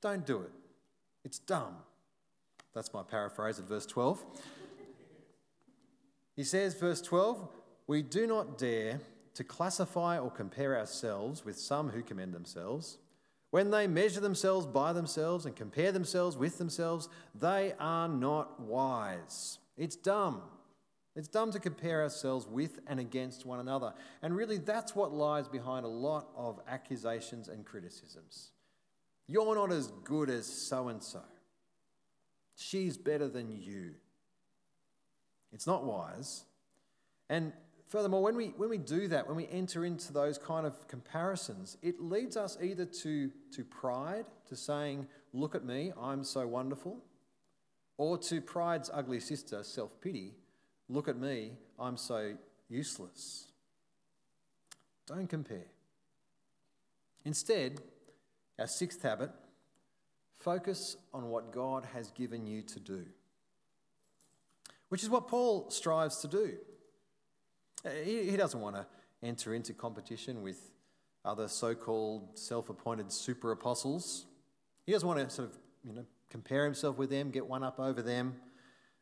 don't 0.02 0.26
do 0.26 0.42
it. 0.42 0.50
It's 1.24 1.38
dumb. 1.38 1.76
That's 2.74 2.92
my 2.92 3.02
paraphrase 3.02 3.58
of 3.58 3.66
verse 3.66 3.86
12. 3.86 4.24
He 6.36 6.42
says, 6.42 6.74
verse 6.74 7.00
12, 7.00 7.48
we 7.86 8.02
do 8.02 8.26
not 8.26 8.58
dare 8.58 9.00
to 9.34 9.44
classify 9.44 10.18
or 10.18 10.30
compare 10.30 10.76
ourselves 10.76 11.44
with 11.44 11.58
some 11.58 11.90
who 11.90 12.02
commend 12.02 12.32
themselves. 12.32 12.98
When 13.54 13.70
they 13.70 13.86
measure 13.86 14.18
themselves 14.18 14.66
by 14.66 14.92
themselves 14.92 15.46
and 15.46 15.54
compare 15.54 15.92
themselves 15.92 16.36
with 16.36 16.58
themselves, 16.58 17.08
they 17.36 17.72
are 17.78 18.08
not 18.08 18.58
wise. 18.58 19.60
It's 19.76 19.94
dumb. 19.94 20.42
It's 21.14 21.28
dumb 21.28 21.52
to 21.52 21.60
compare 21.60 22.02
ourselves 22.02 22.48
with 22.48 22.80
and 22.88 22.98
against 22.98 23.46
one 23.46 23.60
another. 23.60 23.94
And 24.22 24.34
really, 24.34 24.58
that's 24.58 24.96
what 24.96 25.12
lies 25.12 25.46
behind 25.46 25.86
a 25.86 25.88
lot 25.88 26.30
of 26.36 26.58
accusations 26.66 27.46
and 27.46 27.64
criticisms. 27.64 28.50
You're 29.28 29.54
not 29.54 29.70
as 29.70 29.86
good 30.02 30.30
as 30.30 30.46
so 30.46 30.88
and 30.88 31.00
so. 31.00 31.22
She's 32.56 32.96
better 32.96 33.28
than 33.28 33.52
you. 33.52 33.92
It's 35.52 35.68
not 35.68 35.84
wise. 35.84 36.42
And 37.30 37.52
Furthermore, 37.94 38.22
when 38.24 38.34
we, 38.34 38.46
when 38.56 38.68
we 38.70 38.78
do 38.78 39.06
that, 39.06 39.28
when 39.28 39.36
we 39.36 39.46
enter 39.52 39.84
into 39.84 40.12
those 40.12 40.36
kind 40.36 40.66
of 40.66 40.88
comparisons, 40.88 41.76
it 41.80 42.00
leads 42.00 42.36
us 42.36 42.58
either 42.60 42.84
to, 42.84 43.30
to 43.52 43.62
pride, 43.62 44.24
to 44.48 44.56
saying, 44.56 45.06
Look 45.32 45.54
at 45.54 45.64
me, 45.64 45.92
I'm 45.96 46.24
so 46.24 46.44
wonderful, 46.44 46.98
or 47.96 48.18
to 48.18 48.40
pride's 48.40 48.90
ugly 48.92 49.20
sister, 49.20 49.62
self 49.62 50.00
pity, 50.00 50.32
Look 50.88 51.06
at 51.06 51.16
me, 51.16 51.52
I'm 51.78 51.96
so 51.96 52.34
useless. 52.68 53.46
Don't 55.06 55.28
compare. 55.28 55.70
Instead, 57.24 57.78
our 58.58 58.66
sixth 58.66 59.02
habit 59.02 59.30
focus 60.40 60.96
on 61.12 61.28
what 61.28 61.52
God 61.52 61.86
has 61.94 62.10
given 62.10 62.44
you 62.44 62.62
to 62.62 62.80
do, 62.80 63.04
which 64.88 65.04
is 65.04 65.10
what 65.10 65.28
Paul 65.28 65.70
strives 65.70 66.16
to 66.22 66.26
do. 66.26 66.54
Uh, 67.84 67.90
he, 68.04 68.30
he 68.30 68.36
doesn't 68.36 68.60
want 68.60 68.76
to 68.76 68.86
enter 69.22 69.54
into 69.54 69.72
competition 69.72 70.42
with 70.42 70.70
other 71.24 71.48
so 71.48 71.74
called 71.74 72.38
self 72.38 72.68
appointed 72.68 73.10
super 73.10 73.52
apostles. 73.52 74.26
He 74.86 74.92
doesn't 74.92 75.08
want 75.08 75.20
to 75.20 75.30
sort 75.30 75.48
of 75.48 75.58
you 75.86 75.92
know, 75.94 76.04
compare 76.30 76.64
himself 76.64 76.98
with 76.98 77.10
them, 77.10 77.30
get 77.30 77.46
one 77.46 77.62
up 77.62 77.80
over 77.80 78.02
them. 78.02 78.36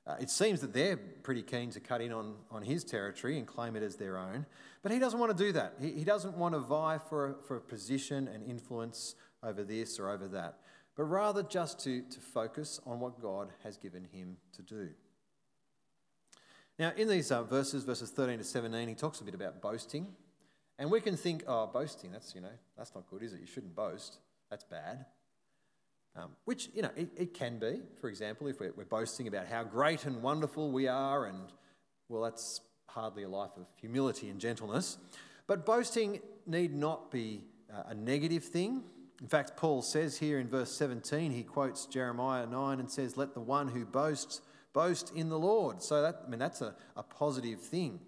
Uh, 0.06 0.16
it 0.20 0.30
seems 0.30 0.60
that 0.60 0.72
they're 0.72 0.96
pretty 0.96 1.42
keen 1.42 1.70
to 1.70 1.78
cut 1.78 2.00
in 2.00 2.12
on, 2.12 2.34
on 2.50 2.62
his 2.62 2.82
territory 2.82 3.38
and 3.38 3.46
claim 3.46 3.76
it 3.76 3.84
as 3.84 3.96
their 3.96 4.18
own. 4.18 4.44
But 4.82 4.90
he 4.90 4.98
doesn't 4.98 5.18
want 5.18 5.36
to 5.36 5.44
do 5.44 5.52
that. 5.52 5.74
He, 5.80 5.92
he 5.92 6.04
doesn't 6.04 6.36
want 6.36 6.54
to 6.54 6.58
vie 6.58 6.98
for 6.98 7.30
a, 7.30 7.34
for 7.46 7.56
a 7.56 7.60
position 7.60 8.26
and 8.26 8.42
influence 8.42 9.14
over 9.44 9.62
this 9.62 10.00
or 10.00 10.10
over 10.10 10.26
that, 10.28 10.58
but 10.96 11.04
rather 11.04 11.42
just 11.42 11.78
to, 11.80 12.02
to 12.02 12.20
focus 12.20 12.80
on 12.84 12.98
what 13.00 13.20
God 13.20 13.50
has 13.62 13.76
given 13.76 14.06
him 14.12 14.36
to 14.56 14.62
do. 14.62 14.88
Now, 16.78 16.92
in 16.96 17.08
these 17.08 17.30
uh, 17.30 17.42
verses, 17.42 17.84
verses 17.84 18.10
13 18.10 18.38
to 18.38 18.44
17, 18.44 18.88
he 18.88 18.94
talks 18.94 19.20
a 19.20 19.24
bit 19.24 19.34
about 19.34 19.60
boasting. 19.60 20.06
And 20.78 20.90
we 20.90 21.00
can 21.00 21.16
think, 21.16 21.44
oh, 21.46 21.66
boasting, 21.66 22.12
that's, 22.12 22.34
you 22.34 22.40
know, 22.40 22.48
that's 22.76 22.94
not 22.94 23.06
good, 23.08 23.22
is 23.22 23.32
it? 23.32 23.40
You 23.40 23.46
shouldn't 23.46 23.74
boast. 23.74 24.18
That's 24.50 24.64
bad. 24.64 25.04
Um, 26.16 26.30
which, 26.44 26.68
you 26.74 26.82
know, 26.82 26.90
it, 26.96 27.10
it, 27.16 27.34
can 27.34 27.58
be. 27.58 27.80
For 28.00 28.08
example, 28.08 28.46
if 28.46 28.60
we're, 28.60 28.72
we're, 28.76 28.84
boasting 28.84 29.28
about 29.28 29.46
how 29.46 29.64
great 29.64 30.04
and 30.04 30.22
wonderful 30.22 30.70
we 30.70 30.88
are, 30.88 31.26
and, 31.26 31.52
well, 32.08 32.22
that's 32.22 32.60
hardly 32.88 33.22
a 33.22 33.28
life 33.28 33.52
of 33.56 33.66
humility 33.80 34.28
and 34.28 34.38
gentleness. 34.38 34.98
But 35.46 35.64
boasting 35.64 36.20
need 36.46 36.74
not 36.74 37.10
be 37.10 37.44
uh, 37.72 37.84
a 37.88 37.94
negative 37.94 38.44
thing. 38.44 38.82
In 39.22 39.28
fact, 39.28 39.56
Paul 39.56 39.82
says 39.82 40.18
here 40.18 40.38
in 40.38 40.48
verse 40.48 40.72
17, 40.72 41.30
he 41.30 41.44
quotes 41.44 41.86
Jeremiah 41.86 42.46
9 42.46 42.80
and 42.80 42.90
says, 42.90 43.16
Let 43.16 43.34
the 43.34 43.40
one 43.40 43.68
who 43.68 43.86
boasts 43.86 44.42
boast 44.72 45.12
in 45.14 45.28
the 45.28 45.38
Lord. 45.38 45.82
So 45.82 46.02
that 46.02 46.22
I 46.26 46.30
mean 46.30 46.38
that's 46.38 46.60
a, 46.60 46.74
a 46.96 47.02
positive 47.02 47.60
thing. 47.60 48.00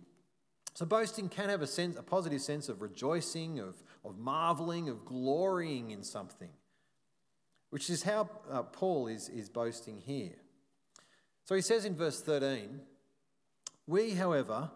So 0.74 0.84
boasting 0.84 1.28
can 1.28 1.50
have 1.50 1.62
a 1.62 1.68
sense, 1.68 1.96
a 1.96 2.02
positive 2.02 2.40
sense 2.40 2.68
of 2.68 2.82
rejoicing, 2.82 3.60
of, 3.60 3.76
of 4.04 4.18
marveling, 4.18 4.88
of 4.88 5.04
glorying 5.04 5.92
in 5.92 6.02
something, 6.02 6.50
which 7.70 7.88
is 7.88 8.02
how 8.02 8.28
uh, 8.50 8.64
Paul 8.64 9.06
is, 9.06 9.28
is 9.28 9.48
boasting 9.48 10.00
here. 10.04 10.34
So 11.44 11.54
he 11.54 11.60
says 11.60 11.84
in 11.84 11.94
verse 11.94 12.20
13, 12.20 12.80
We, 13.86 14.10
however, 14.10 14.70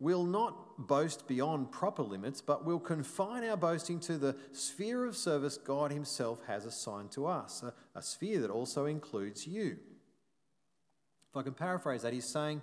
will 0.00 0.24
not 0.24 0.86
boast 0.86 1.26
beyond 1.28 1.72
proper 1.72 2.02
limits, 2.02 2.40
but 2.40 2.64
will 2.64 2.80
confine 2.80 3.44
our 3.44 3.56
boasting 3.56 4.00
to 4.00 4.16
the 4.16 4.34
sphere 4.52 5.04
of 5.04 5.16
service 5.16 5.58
God 5.58 5.92
Himself 5.92 6.40
has 6.46 6.64
assigned 6.64 7.10
to 7.12 7.26
us, 7.26 7.62
a, 7.62 7.74
a 7.94 8.02
sphere 8.02 8.40
that 8.40 8.50
also 8.50 8.86
includes 8.86 9.46
you. 9.46 9.76
I 11.38 11.42
can 11.42 11.54
paraphrase 11.54 12.02
that, 12.02 12.12
he's 12.12 12.24
saying, 12.24 12.62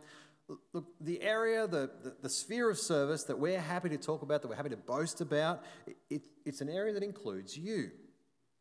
look, 0.74 0.86
the 1.02 1.22
area, 1.22 1.68
the, 1.68 1.90
the, 2.04 2.16
the, 2.22 2.30
sphere 2.30 2.70
of 2.70 2.78
service 2.78 3.24
that 3.24 3.40
we're 3.40 3.60
happy 3.60 3.90
to 3.90 3.98
talk 3.98 4.22
about, 4.22 4.42
that 4.42 4.48
we're 4.48 4.56
happy 4.56 4.70
to 4.70 4.78
boast 4.78 5.22
about, 5.22 5.64
it, 5.88 5.98
it, 6.10 6.22
it's 6.46 6.62
an 6.62 6.70
area 6.70 6.94
that 6.94 7.04
includes 7.04 7.58
you. 7.58 7.92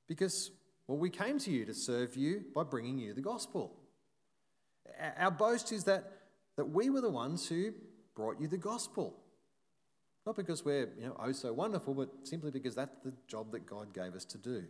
Because, 0.08 0.50
well, 0.86 0.98
we 0.98 1.10
came 1.10 1.38
to 1.40 1.50
you 1.50 1.64
to 1.64 1.74
serve 1.74 2.16
you 2.16 2.44
by 2.54 2.62
bringing 2.62 2.98
you 2.98 3.14
the 3.14 3.20
gospel. 3.20 3.74
Our 5.18 5.30
boast 5.30 5.72
is 5.72 5.84
that, 5.84 6.12
that 6.56 6.66
we 6.66 6.90
were 6.90 7.00
the 7.00 7.10
ones 7.10 7.48
who 7.48 7.72
brought 8.14 8.40
you 8.40 8.48
the 8.48 8.58
gospel. 8.58 9.16
Not 10.26 10.36
because 10.36 10.64
we're 10.64 10.88
you 10.98 11.06
know, 11.06 11.16
oh 11.18 11.32
so 11.32 11.52
wonderful, 11.52 11.94
but 11.94 12.08
simply 12.22 12.50
because 12.50 12.74
that's 12.74 12.96
the 13.04 13.12
job 13.26 13.52
that 13.52 13.66
God 13.66 13.92
gave 13.92 14.14
us 14.14 14.24
to 14.26 14.38
do. 14.38 14.64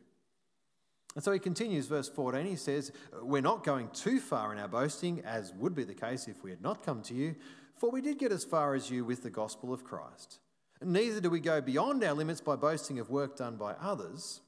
And 1.14 1.22
so 1.22 1.30
he 1.32 1.38
continues, 1.38 1.86
verse 1.86 2.08
14. 2.08 2.44
He 2.44 2.56
says, 2.56 2.92
We're 3.22 3.42
not 3.42 3.64
going 3.64 3.88
too 3.90 4.18
far 4.18 4.52
in 4.52 4.58
our 4.58 4.68
boasting, 4.68 5.22
as 5.24 5.52
would 5.54 5.74
be 5.74 5.84
the 5.84 5.94
case 5.94 6.26
if 6.26 6.42
we 6.42 6.50
had 6.50 6.62
not 6.62 6.84
come 6.84 7.02
to 7.02 7.14
you, 7.14 7.36
for 7.76 7.90
we 7.90 8.00
did 8.00 8.18
get 8.18 8.32
as 8.32 8.44
far 8.44 8.74
as 8.74 8.90
you 8.90 9.04
with 9.04 9.22
the 9.22 9.30
gospel 9.30 9.72
of 9.72 9.84
Christ. 9.84 10.38
Neither 10.82 11.20
do 11.20 11.30
we 11.30 11.40
go 11.40 11.60
beyond 11.60 12.02
our 12.02 12.14
limits 12.14 12.40
by 12.40 12.56
boasting 12.56 12.98
of 12.98 13.10
work 13.10 13.36
done 13.36 13.56
by 13.56 13.72
others. 13.74 14.40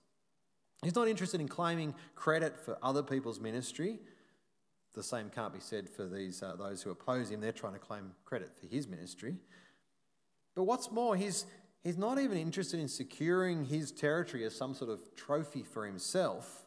He's 0.83 0.95
not 0.95 1.09
interested 1.09 1.41
in 1.41 1.49
claiming 1.49 1.95
credit 2.15 2.59
for 2.59 2.79
other 2.83 3.03
people's 3.03 3.41
ministry. 3.41 4.01
The 4.95 5.03
same 5.03 5.31
can't 5.31 5.53
be 5.53 5.61
said 5.61 5.89
for 5.89 6.07
these, 6.07 6.43
uh, 6.43 6.57
those 6.57 6.83
who 6.83 6.91
oppose 6.91 7.31
him. 7.31 7.41
They're 7.41 7.53
trying 7.53 7.75
to 7.75 7.79
claim 7.79 8.13
credit 8.25 8.51
for 8.59 8.67
his 8.67 8.89
ministry. 8.89 9.37
But 10.55 10.65
what's 10.65 10.91
more, 10.91 11.17
he's, 11.17 11.47
he's 11.87 11.97
not 11.97 12.19
even 12.19 12.37
interested 12.37 12.81
in 12.81 12.89
securing 12.89 13.65
his 13.65 13.93
territory 13.93 14.45
as 14.45 14.57
some 14.57 14.75
sort 14.75 14.91
of 14.91 15.15
trophy 15.15 15.63
for 15.63 15.87
himself. 15.87 16.65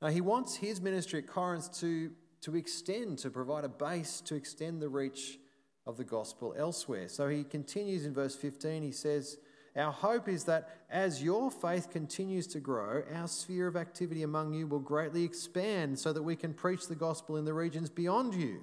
Now, 0.00 0.08
he 0.08 0.22
wants 0.22 0.56
his 0.56 0.80
ministry 0.80 1.18
at 1.18 1.26
Corinth 1.26 1.78
to, 1.80 2.10
to 2.40 2.56
extend, 2.56 3.18
to 3.18 3.28
provide 3.28 3.64
a 3.64 3.68
base 3.68 4.22
to 4.22 4.34
extend 4.34 4.80
the 4.80 4.88
reach 4.88 5.38
of 5.86 5.98
the 5.98 6.04
gospel 6.04 6.54
elsewhere. 6.56 7.08
So 7.08 7.28
he 7.28 7.44
continues 7.44 8.06
in 8.06 8.14
verse 8.14 8.34
15. 8.34 8.82
He 8.82 8.92
says, 8.92 9.36
Our 9.76 9.92
hope 9.92 10.26
is 10.26 10.44
that 10.44 10.70
as 10.88 11.22
your 11.22 11.50
faith 11.50 11.90
continues 11.90 12.46
to 12.48 12.60
grow, 12.60 13.02
our 13.14 13.28
sphere 13.28 13.66
of 13.66 13.76
activity 13.76 14.22
among 14.22 14.54
you 14.54 14.66
will 14.66 14.78
greatly 14.78 15.22
expand 15.22 15.98
so 15.98 16.14
that 16.14 16.22
we 16.22 16.34
can 16.34 16.54
preach 16.54 16.86
the 16.86 16.94
gospel 16.94 17.36
in 17.36 17.44
the 17.44 17.52
regions 17.52 17.90
beyond 17.90 18.34
you. 18.34 18.60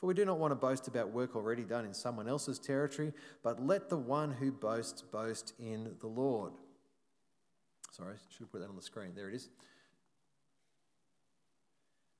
For 0.00 0.06
we 0.06 0.14
do 0.14 0.24
not 0.24 0.38
want 0.38 0.52
to 0.52 0.56
boast 0.56 0.88
about 0.88 1.10
work 1.10 1.36
already 1.36 1.62
done 1.62 1.84
in 1.84 1.92
someone 1.92 2.26
else's 2.26 2.58
territory, 2.58 3.12
but 3.42 3.64
let 3.64 3.90
the 3.90 3.98
one 3.98 4.32
who 4.32 4.50
boasts 4.50 5.02
boast 5.02 5.52
in 5.58 5.94
the 6.00 6.06
Lord. 6.06 6.52
Sorry, 7.92 8.14
I 8.14 8.18
should 8.30 8.40
have 8.40 8.52
put 8.52 8.62
that 8.62 8.70
on 8.70 8.76
the 8.76 8.82
screen. 8.82 9.12
There 9.14 9.28
it 9.28 9.34
is. 9.34 9.50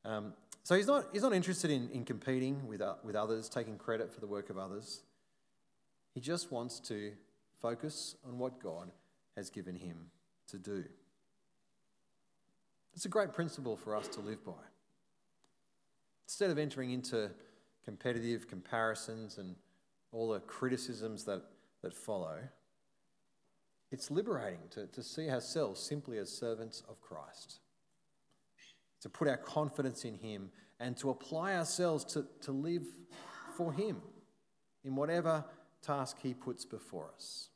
Um, 0.05 0.35
so 0.63 0.75
he's 0.75 0.87
not, 0.87 1.07
he's 1.13 1.23
not 1.23 1.33
interested 1.33 1.71
in, 1.71 1.89
in 1.91 2.05
competing 2.05 2.67
with, 2.67 2.83
uh, 2.83 2.95
with 3.03 3.17
others, 3.17 3.49
taking 3.49 3.79
credit 3.79 4.13
for 4.13 4.21
the 4.21 4.27
work 4.27 4.51
of 4.51 4.59
others. 4.59 5.03
He 6.15 6.21
just 6.21 6.53
wants 6.53 6.81
to 6.81 7.13
focus 7.63 8.17
on 8.27 8.39
what 8.39 8.63
God 8.63 8.91
has 9.37 9.49
given 9.49 9.75
him 9.75 10.11
to 10.49 10.59
do. 10.59 10.85
It's 12.95 13.05
a 13.07 13.09
great 13.09 13.33
principle 13.33 13.77
for 13.77 13.97
us 13.97 14.09
to 14.09 14.21
live 14.21 14.45
by. 14.45 14.53
Instead 16.27 16.51
of 16.51 16.59
entering 16.59 16.91
into 16.91 17.31
competitive 17.85 18.49
comparisons 18.49 19.39
and 19.39 19.57
all 20.13 20.31
the 20.31 20.41
criticisms 20.41 21.25
that, 21.25 21.43
that 21.83 21.95
follow, 21.95 22.39
it's 23.91 24.11
liberating 24.11 24.69
to, 24.71 24.87
to 24.89 25.03
see 25.03 25.29
ourselves 25.31 25.81
simply 25.81 26.19
as 26.19 26.31
servants 26.31 26.83
of 26.89 27.01
Christ 27.01 27.61
to 29.01 29.09
put 29.09 29.29
our 29.29 29.37
confidence 29.37 30.05
in 30.05 30.15
Him, 30.15 30.51
and 30.79 30.97
to 30.99 31.11
apply 31.11 31.55
ourselves 31.55 32.05
to, 32.05 32.27
to 32.43 32.53
live 32.53 32.85
for 33.57 33.73
Him 33.73 34.01
in 34.85 34.95
whatever 34.95 35.45
task 35.83 36.19
He 36.23 36.35
puts 36.35 36.65
before 36.65 37.11
us. 37.15 37.49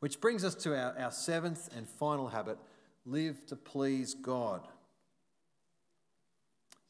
Which 0.00 0.20
brings 0.20 0.44
us 0.44 0.54
to 0.56 0.76
our, 0.76 0.96
our 0.98 1.10
seventh 1.10 1.68
and 1.76 1.88
final 1.88 2.28
habit 2.28 2.58
live 3.06 3.46
to 3.46 3.56
please 3.56 4.14
God. 4.14 4.66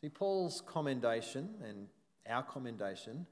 See, 0.05 0.11
Paul's 0.11 0.63
commendation 0.67 1.49
and 1.67 1.87
our 2.29 2.43
commendation 2.43 3.25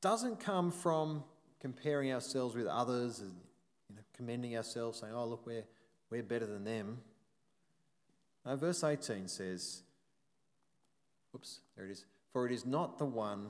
doesn't 0.00 0.40
come 0.40 0.70
from 0.70 1.22
comparing 1.60 2.14
ourselves 2.14 2.54
with 2.54 2.66
others 2.66 3.18
and 3.20 3.34
you 3.90 3.96
know, 3.96 4.02
commending 4.16 4.56
ourselves, 4.56 5.00
saying, 5.00 5.12
oh, 5.14 5.26
look, 5.26 5.44
we're, 5.44 5.66
we're 6.08 6.22
better 6.22 6.46
than 6.46 6.64
them. 6.64 7.02
Now, 8.46 8.56
verse 8.56 8.82
18 8.82 9.28
says, 9.28 9.82
Oops, 11.34 11.60
there 11.76 11.84
it 11.84 11.90
is. 11.90 12.06
For 12.32 12.46
it 12.46 12.52
is 12.52 12.64
not 12.64 12.96
the 12.96 13.04
one 13.04 13.48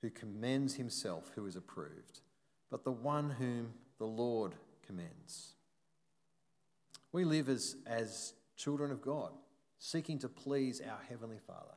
who 0.00 0.08
commends 0.08 0.76
himself 0.76 1.30
who 1.34 1.44
is 1.44 1.56
approved, 1.56 2.20
but 2.70 2.84
the 2.84 2.90
one 2.92 3.28
whom 3.28 3.74
the 3.98 4.06
Lord 4.06 4.54
commends. 4.86 5.56
We 7.12 7.24
live 7.24 7.50
as, 7.50 7.76
as 7.86 8.32
children 8.56 8.90
of 8.90 9.02
God, 9.02 9.32
seeking 9.80 10.18
to 10.18 10.28
please 10.28 10.80
our 10.80 11.00
Heavenly 11.08 11.38
Father. 11.44 11.74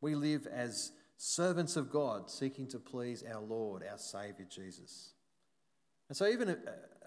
We 0.00 0.14
live 0.14 0.46
as 0.46 0.92
servants 1.16 1.76
of 1.76 1.90
God, 1.90 2.30
seeking 2.30 2.66
to 2.68 2.78
please 2.78 3.22
our 3.22 3.40
Lord, 3.40 3.82
our 3.88 3.96
Saviour 3.96 4.46
Jesus. 4.50 5.12
And 6.08 6.16
so, 6.16 6.26
even 6.26 6.50
uh, 6.50 6.56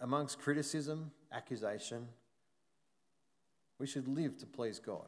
amongst 0.02 0.40
criticism, 0.40 1.12
accusation, 1.32 2.08
we 3.78 3.88
should 3.88 4.08
live 4.08 4.38
to 4.38 4.46
please 4.46 4.80
God. 4.80 5.08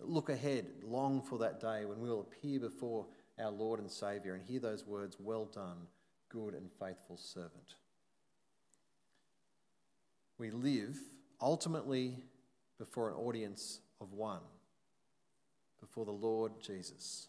Look 0.00 0.28
ahead, 0.28 0.66
long 0.82 1.22
for 1.22 1.38
that 1.38 1.60
day 1.60 1.86
when 1.86 2.00
we 2.00 2.08
will 2.08 2.20
appear 2.20 2.60
before 2.60 3.06
our 3.38 3.50
Lord 3.50 3.80
and 3.80 3.90
Saviour 3.90 4.34
and 4.34 4.44
hear 4.44 4.60
those 4.60 4.86
words, 4.86 5.16
Well 5.18 5.46
done, 5.46 5.86
good 6.28 6.54
and 6.54 6.70
faithful 6.78 7.16
servant. 7.16 7.76
We 10.36 10.50
live 10.50 10.98
ultimately 11.40 12.24
before 12.84 13.08
an 13.08 13.14
audience 13.14 13.80
of 13.98 14.12
one, 14.12 14.42
before 15.80 16.04
the 16.04 16.10
Lord 16.10 16.52
Jesus. 16.60 17.28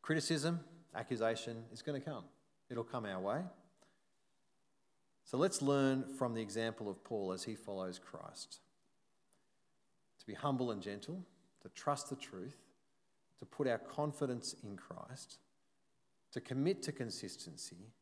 Criticism, 0.00 0.60
accusation 0.96 1.64
is 1.70 1.82
going 1.82 2.00
to 2.00 2.04
come. 2.04 2.24
It'll 2.70 2.82
come 2.82 3.04
our 3.04 3.20
way. 3.20 3.40
So 5.24 5.36
let's 5.36 5.60
learn 5.60 6.04
from 6.16 6.32
the 6.32 6.40
example 6.40 6.88
of 6.88 7.04
Paul 7.04 7.32
as 7.32 7.44
he 7.44 7.54
follows 7.54 8.00
Christ. 8.02 8.60
To 10.20 10.26
be 10.26 10.32
humble 10.32 10.70
and 10.70 10.80
gentle, 10.80 11.22
to 11.60 11.68
trust 11.68 12.08
the 12.08 12.16
truth, 12.16 12.56
to 13.38 13.44
put 13.44 13.68
our 13.68 13.76
confidence 13.76 14.54
in 14.64 14.76
Christ, 14.76 15.40
to 16.32 16.40
commit 16.40 16.82
to 16.84 16.92
consistency, 16.92 17.92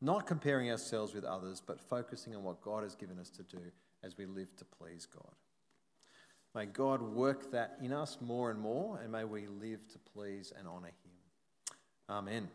not 0.00 0.24
comparing 0.24 0.70
ourselves 0.70 1.14
with 1.14 1.24
others, 1.24 1.60
but 1.66 1.80
focusing 1.80 2.36
on 2.36 2.44
what 2.44 2.62
God 2.62 2.84
has 2.84 2.94
given 2.94 3.18
us 3.18 3.30
to 3.30 3.42
do 3.42 3.72
as 4.06 4.16
we 4.16 4.26
live 4.26 4.54
to 4.56 4.64
please 4.64 5.06
God. 5.06 5.34
May 6.54 6.66
God 6.66 7.02
work 7.02 7.50
that 7.52 7.76
in 7.82 7.92
us 7.92 8.18
more 8.20 8.50
and 8.50 8.60
more, 8.60 9.00
and 9.00 9.12
may 9.12 9.24
we 9.24 9.46
live 9.46 9.86
to 9.92 9.98
please 10.14 10.52
and 10.56 10.66
honour 10.66 10.86
Him. 10.86 11.12
Amen. 12.08 12.48